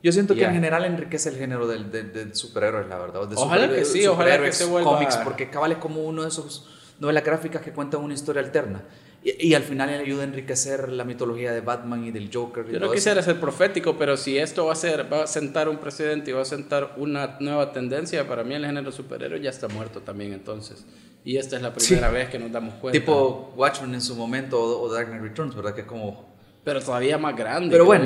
Yo 0.03 0.11
siento 0.11 0.33
que 0.33 0.41
Ya. 0.41 0.47
en 0.47 0.55
general 0.55 0.85
enriquece 0.85 1.29
el 1.29 1.35
género 1.37 1.67
del, 1.67 1.91
del 1.91 2.33
superhéroes, 2.35 2.87
la 2.89 2.97
verdad. 2.97 3.27
de 3.27 3.35
Ojalá 3.37 3.69
que 3.69 3.85
sí, 3.85 3.99
de 3.99 4.07
ojalá 4.09 4.41
que 4.41 4.51
se 4.51 4.65
vuelva- 4.65 4.91
cómics, 4.95 5.17
porque 5.17 5.49
cabal 5.51 5.73
es 5.73 5.77
como 5.77 6.01
uno 6.03 6.23
de 6.23 6.29
esos 6.29 6.67
novelas 7.01 7.25
gráficas 7.25 7.61
que 7.61 7.71
cuentan 7.73 8.01
una 8.01 8.13
historia 8.13 8.41
alterna. 8.41 8.83
Y, 9.23 9.49
y 9.49 9.53
al 9.53 9.63
final 9.63 9.89
le 9.89 9.97
ayuda 9.97 10.21
a 10.21 10.25
enriquecer 10.25 10.89
la 10.89 11.03
mitología 11.03 11.51
de 11.51 11.59
Batman 11.61 12.05
y 12.05 12.11
del 12.11 12.29
Joker. 12.33 12.65
y 12.69 12.73
Yo 12.73 12.79
no 12.79 12.85
eso. 12.85 12.95
quisiera 12.95 13.21
ser 13.21 13.39
profético, 13.39 13.97
pero 13.97 14.15
si 14.15 14.37
esto 14.37 14.65
va 14.67 14.73
a 14.73 14.75
ser, 14.75 15.11
va 15.11 15.23
a 15.23 15.27
sentar 15.27 15.67
un 15.67 15.77
precedente 15.77 16.31
y 16.31 16.33
va 16.33 16.41
a 16.43 16.45
sentar 16.45 16.93
una 16.97 17.35
nueva 17.41 17.73
tendencia, 17.73 18.25
para 18.27 18.43
mí 18.43 18.55
el 18.55 18.65
género 18.65 18.91
superhéroe 18.91 19.41
ya 19.41 19.49
está 19.49 19.67
muerto 19.67 20.01
también 20.01 20.31
entonces. 20.31 20.85
Y 21.23 21.37
esta 21.37 21.55
es 21.57 21.61
la 21.61 21.71
primera 21.73 22.09
vez 22.09 22.29
que 22.29 22.39
nos 22.39 22.51
damos 22.51 22.73
cuenta. 22.75 22.99
Tipo 22.99 23.53
Watchmen 23.55 23.93
en 23.93 24.01
su 24.01 24.15
momento 24.15 24.59
o, 24.59 24.81
o 24.81 24.91
Dark 24.91 25.07
Knight 25.09 25.21
Returns, 25.21 25.55
¿verdad? 25.55 25.75
Que 25.75 25.81
es 25.81 25.87
como... 25.87 26.33
pero 26.63 26.81
todavía 26.81 27.17
más 27.19 27.35
grande. 27.35 27.69
Pero 27.71 27.85
bueno, 27.85 28.05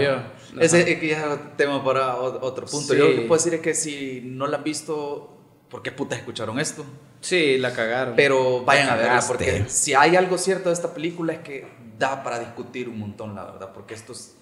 ese 0.60 0.92
es 0.92 1.00
que 1.00 1.08
ya 1.08 1.34
es 1.34 1.58
tema 1.58 1.82
para 1.84 2.18
otro 2.18 2.66
punto. 2.66 2.94
Sí. 2.94 3.00
Yo 3.00 3.08
lo 3.08 3.16
que 3.16 3.22
puedo 3.22 3.42
decir 3.42 3.54
es 3.54 3.62
que 3.62 3.74
si 3.74 4.22
no 4.26 4.48
la 4.48 4.58
han 4.58 4.64
visto, 4.66 5.35
¿por 5.70 5.82
qué 5.82 5.92
putas 5.92 6.20
escucharon 6.20 6.60
esto? 6.60 6.86
Sí, 7.22 7.58
la 7.58 7.74
cagaron. 7.74 8.16
Pero 8.16 8.64
vayan 8.64 8.90
a 8.90 8.96
verla, 8.96 9.24
porque 9.28 9.66
si 9.68 9.94
hay 9.94 10.16
algo 10.16 10.38
cierto 10.38 10.70
de 10.70 10.74
esta 10.74 10.94
película 10.94 11.34
es 11.34 11.40
que 11.40 11.68
da 11.98 12.24
para 12.24 12.40
discutir 12.40 12.88
un 12.90 13.00
montón, 13.00 13.36
la 13.36 13.46
verdad, 13.46 13.72
porque 13.74 13.94
esto 13.94 14.12
es 14.14 14.36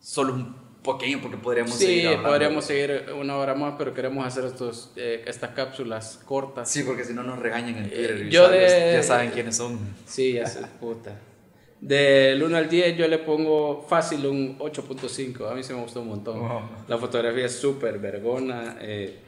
solo 0.00 0.34
un 0.34 0.66
pequeño, 0.82 1.20
porque 1.20 1.36
podríamos 1.36 1.74
Sí, 1.74 1.86
seguir 1.86 2.06
hablando. 2.08 2.28
podríamos 2.28 2.64
seguir 2.64 3.06
una 3.18 3.36
hora 3.36 3.54
más, 3.54 3.74
pero 3.76 3.92
queremos 3.94 4.24
hacer 4.26 4.44
estos, 4.44 4.92
eh, 4.96 5.24
estas 5.26 5.50
cápsulas 5.50 6.20
cortas. 6.24 6.70
Sí, 6.70 6.82
porque 6.84 7.04
si 7.04 7.12
no 7.12 7.22
nos 7.24 7.38
regañan 7.40 7.76
en 7.76 7.88
Twitter. 7.90 8.22
Eh, 8.22 8.28
yo 8.30 8.48
de- 8.48 8.92
Ya 8.94 9.02
saben 9.02 9.30
quiénes 9.30 9.56
son. 9.56 9.78
Sí, 10.06 10.34
ya 10.34 10.46
se 10.46 10.60
puta. 10.80 11.18
Del 11.80 12.42
1 12.42 12.56
al 12.56 12.68
10 12.68 12.96
yo 12.96 13.06
le 13.06 13.18
pongo 13.18 13.84
fácil 13.88 14.26
un 14.26 14.56
8.5. 14.60 15.46
A 15.50 15.54
mí 15.54 15.62
se 15.62 15.74
me 15.74 15.80
gustó 15.82 16.00
un 16.00 16.08
montón. 16.08 16.38
Wow. 16.40 16.60
La 16.88 16.98
fotografía 16.98 17.46
es 17.46 17.54
súper 17.56 17.98
vergona. 17.98 18.76
eh, 18.80 19.20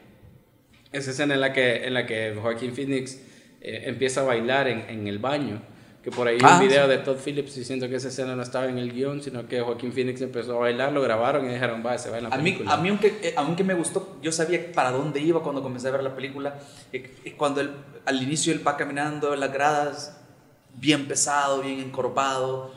esa 0.93 1.11
escena 1.11 1.35
en 1.35 1.41
la 1.41 1.53
que, 1.53 1.87
en 1.87 1.95
la 1.95 2.07
que 2.07 2.35
Joaquín 2.41 2.75
Phoenix 2.75 3.19
eh, 3.61 3.83
empieza 3.87 4.21
a 4.21 4.25
bailar 4.25 4.69
en, 4.69 4.81
en 4.89 5.07
el 5.07 5.19
baño. 5.19 5.61
Que 6.03 6.13
por 6.13 6.29
ahí 6.29 6.37
hay 6.37 6.41
Ah, 6.45 6.59
un 6.61 6.69
video 6.69 6.85
sí. 6.85 6.91
de 6.91 6.99
Todd 6.99 7.17
Phillips 7.23 7.57
diciendo 7.57 7.89
que 7.89 7.97
esa 7.97 8.09
escena 8.09 8.37
no 8.37 8.43
estaba 8.43 8.67
en 8.67 8.79
el 8.79 8.93
guion, 8.93 9.21
sino 9.21 9.47
que 9.49 9.61
Joaquín 9.61 9.93
Phoenix 9.93 10.21
empezó 10.23 10.55
a 10.55 10.59
bailar, 10.61 10.93
lo 10.93 11.03
grabaron 11.03 11.45
y 11.51 11.53
dijeron, 11.53 11.83
va, 11.85 11.99
se 11.99 12.09
va 12.09 12.19
en 12.19 12.25
la 12.25 12.29
A 12.31 12.39
mí, 12.39 12.53
película. 12.53 12.73
a 12.73 12.77
mí 12.79 12.89
aunque, 12.89 13.19
eh, 13.23 13.35
aunque 13.37 13.65
me 13.65 13.75
gustó, 13.75 14.17
yo 14.23 14.31
sabía 14.31 14.71
para 14.73 14.93
dónde 14.93 15.21
iba 15.21 15.43
cuando 15.43 15.61
comencé 15.63 15.89
a 15.89 15.91
ver 15.91 16.05
la 16.05 16.15
película. 16.15 16.55
Eh, 16.93 17.15
eh, 17.25 17.35
Cuando 17.37 17.61
él, 17.61 17.71
al 18.07 18.23
inicio 18.23 18.53
él 18.53 18.67
va 18.67 18.77
caminando 18.77 19.35
en 19.35 19.41
las 19.41 19.53
gradas, 19.53 20.17
bien 20.77 21.09
pesado, 21.09 21.61
bien 21.63 21.81
encorvado, 21.81 22.73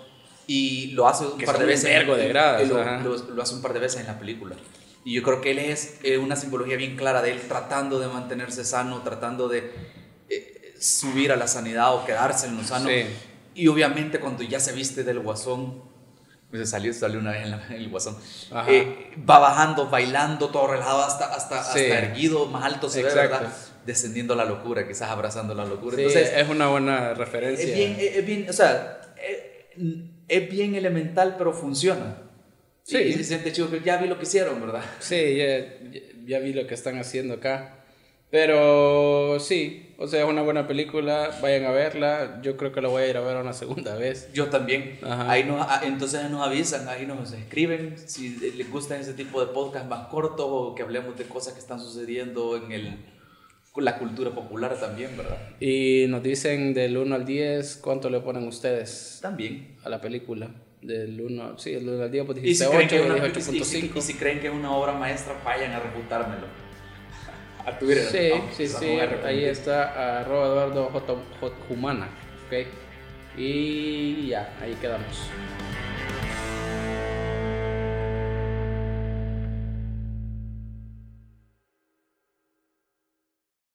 y 0.47 0.87
lo 0.93 1.07
hace 1.07 1.25
un 1.27 1.37
Que 1.37 1.45
par 1.45 1.59
de 1.59 1.65
veces. 1.65 1.83
de 2.07 2.27
gradas, 2.27 2.67
lo, 2.67 2.83
lo- 2.83 3.35
lo 3.35 3.41
hace 3.43 3.53
un 3.55 3.61
par 3.61 3.71
de 3.73 3.79
veces 3.79 4.01
en 4.01 4.07
la 4.07 4.17
película. 4.19 4.55
Y 5.03 5.13
yo 5.13 5.23
creo 5.23 5.41
que 5.41 5.51
él 5.51 5.59
es 5.59 5.99
eh, 6.03 6.17
una 6.17 6.35
simbología 6.35 6.77
bien 6.77 6.95
clara 6.95 7.21
de 7.21 7.31
él 7.31 7.41
tratando 7.47 7.99
de 7.99 8.07
mantenerse 8.07 8.63
sano, 8.63 9.01
tratando 9.01 9.47
de 9.47 9.71
eh, 10.29 10.75
subir 10.79 11.31
a 11.31 11.35
la 11.35 11.47
sanidad 11.47 11.95
o 11.95 12.05
quedarse 12.05 12.47
en 12.47 12.57
lo 12.57 12.63
sano. 12.63 12.87
Sí. 12.87 13.05
Y 13.55 13.67
obviamente 13.67 14.19
cuando 14.19 14.43
ya 14.43 14.59
se 14.59 14.73
viste 14.73 15.03
del 15.03 15.19
guasón, 15.19 15.89
pues 16.51 16.69
salió, 16.69 16.93
salió 16.93 17.19
una 17.19 17.31
vez 17.31 17.43
en, 17.45 17.51
la- 17.51 17.65
en 17.67 17.73
el 17.73 17.89
guasón, 17.89 18.15
eh, 18.67 19.11
va 19.27 19.39
bajando, 19.39 19.89
bailando, 19.89 20.49
todo 20.49 20.67
relajado, 20.67 21.01
hasta, 21.01 21.33
hasta, 21.33 21.63
Sí. 21.63 21.79
hasta 21.79 21.99
erguido, 21.99 22.45
más 22.47 22.63
alto 22.65 22.89
se 22.89 23.01
ve, 23.01 23.09
Exacto. 23.09 23.37
¿verdad? 23.39 23.53
Descendiendo 23.85 24.33
a 24.33 24.37
la 24.37 24.45
locura, 24.45 24.87
quizás 24.87 25.09
abrazando 25.09 25.55
la 25.55 25.65
locura. 25.65 25.95
Sí, 25.95 26.03
Entonces, 26.03 26.31
es 26.35 26.49
una 26.49 26.67
buena 26.67 27.13
referencia. 27.15 27.65
es 27.65 27.73
bien, 27.73 27.95
es 27.99 28.25
bien, 28.25 28.45
o 28.49 28.53
sea, 28.53 29.01
es, 29.17 29.79
es 30.27 30.49
bien 30.51 30.75
elemental, 30.75 31.35
pero 31.37 31.53
funciona. 31.53 32.17
Sí. 32.83 32.97
Y, 32.97 33.13
se 33.13 33.23
siente 33.23 33.51
chido 33.51 33.69
que 33.69 33.81
ya 33.81 33.97
vi 33.97 34.07
lo 34.07 34.17
que 34.17 34.23
hicieron, 34.23 34.59
¿verdad? 34.59 34.83
Sí, 34.99 35.37
ya, 35.37 35.59
ya- 35.91 35.99
ya 36.25 36.39
vi 36.39 36.53
lo 36.53 36.65
que 36.67 36.73
están 36.73 36.97
haciendo 36.97 37.35
acá. 37.35 37.77
Pero 38.31 39.39
sí, 39.41 39.93
o 39.97 40.07
sea, 40.07 40.23
es 40.23 40.29
una 40.29 40.41
buena 40.41 40.65
película, 40.65 41.37
vayan 41.41 41.65
a 41.65 41.71
verla. 41.71 42.39
Yo 42.41 42.55
creo 42.55 42.71
que 42.71 42.81
la 42.81 42.87
voy 42.87 43.03
a 43.03 43.07
ir 43.09 43.17
a 43.17 43.21
ver 43.21 43.35
una 43.35 43.51
segunda 43.51 43.95
vez. 43.95 44.29
Yo 44.33 44.47
también. 44.47 44.97
Ajá. 45.03 45.29
Ahí 45.29 45.43
nos, 45.43 45.59
ah, 45.67 45.81
entonces 45.83 46.29
nos 46.29 46.47
avisan, 46.47 46.87
ahí 46.87 47.05
nos 47.05 47.33
escriben 47.33 47.95
si 47.97 48.37
les 48.55 48.71
gustan 48.71 49.01
ese 49.01 49.13
tipo 49.13 49.45
de 49.45 49.51
podcast 49.51 49.85
más 49.87 50.07
cortos 50.07 50.45
o 50.49 50.73
que 50.75 50.81
hablemos 50.83 51.17
de 51.17 51.25
cosas 51.25 51.53
que 51.53 51.59
están 51.59 51.81
sucediendo 51.81 52.55
en 52.55 52.71
el, 52.71 52.95
la 53.75 53.99
cultura 53.99 54.31
popular 54.31 54.79
también, 54.79 55.15
¿verdad? 55.17 55.37
Y 55.59 56.05
nos 56.07 56.23
dicen 56.23 56.73
del 56.73 56.95
1 56.95 57.13
al 57.13 57.25
10 57.25 57.75
cuánto 57.83 58.09
le 58.09 58.21
ponen 58.21 58.47
ustedes 58.47 59.19
También. 59.21 59.75
a 59.83 59.89
la 59.89 59.99
película. 59.99 60.49
Del 60.81 61.21
1, 61.21 61.57
sí, 61.59 61.71
del 61.73 61.87
1 61.89 62.03
al 62.03 62.11
10, 62.11 62.25
pues 62.25 62.41
dijiste 62.41 62.65
creen 62.65 62.85
8, 62.85 62.89
que 62.89 62.95
yo 63.07 63.13
dije 63.13 63.27
y 63.39 63.41
si- 63.41 63.57
y 63.57 63.63
si- 63.63 63.77
8.5. 63.87 63.97
y 63.99 64.01
si 64.01 64.13
creen 64.15 64.39
que 64.39 64.47
es 64.47 64.53
una 64.53 64.71
obra 64.71 64.93
maestra, 64.93 65.35
vayan 65.45 65.71
a 65.73 65.79
refutármelo. 65.79 66.47
A 67.65 67.77
Twitter. 67.77 68.03
Sí, 68.05 68.31
sí, 68.57 68.67
sí, 68.67 68.99
ahí 69.23 69.45
está 69.45 70.21
arroba 70.21 70.47
Eduardo 70.47 70.85
J, 70.91 71.15
J- 71.39 71.55
Humana, 71.69 72.07
ok. 72.47 72.65
Y 73.37 74.27
ya, 74.29 74.57
ahí 74.61 74.73
quedamos. 74.81 75.29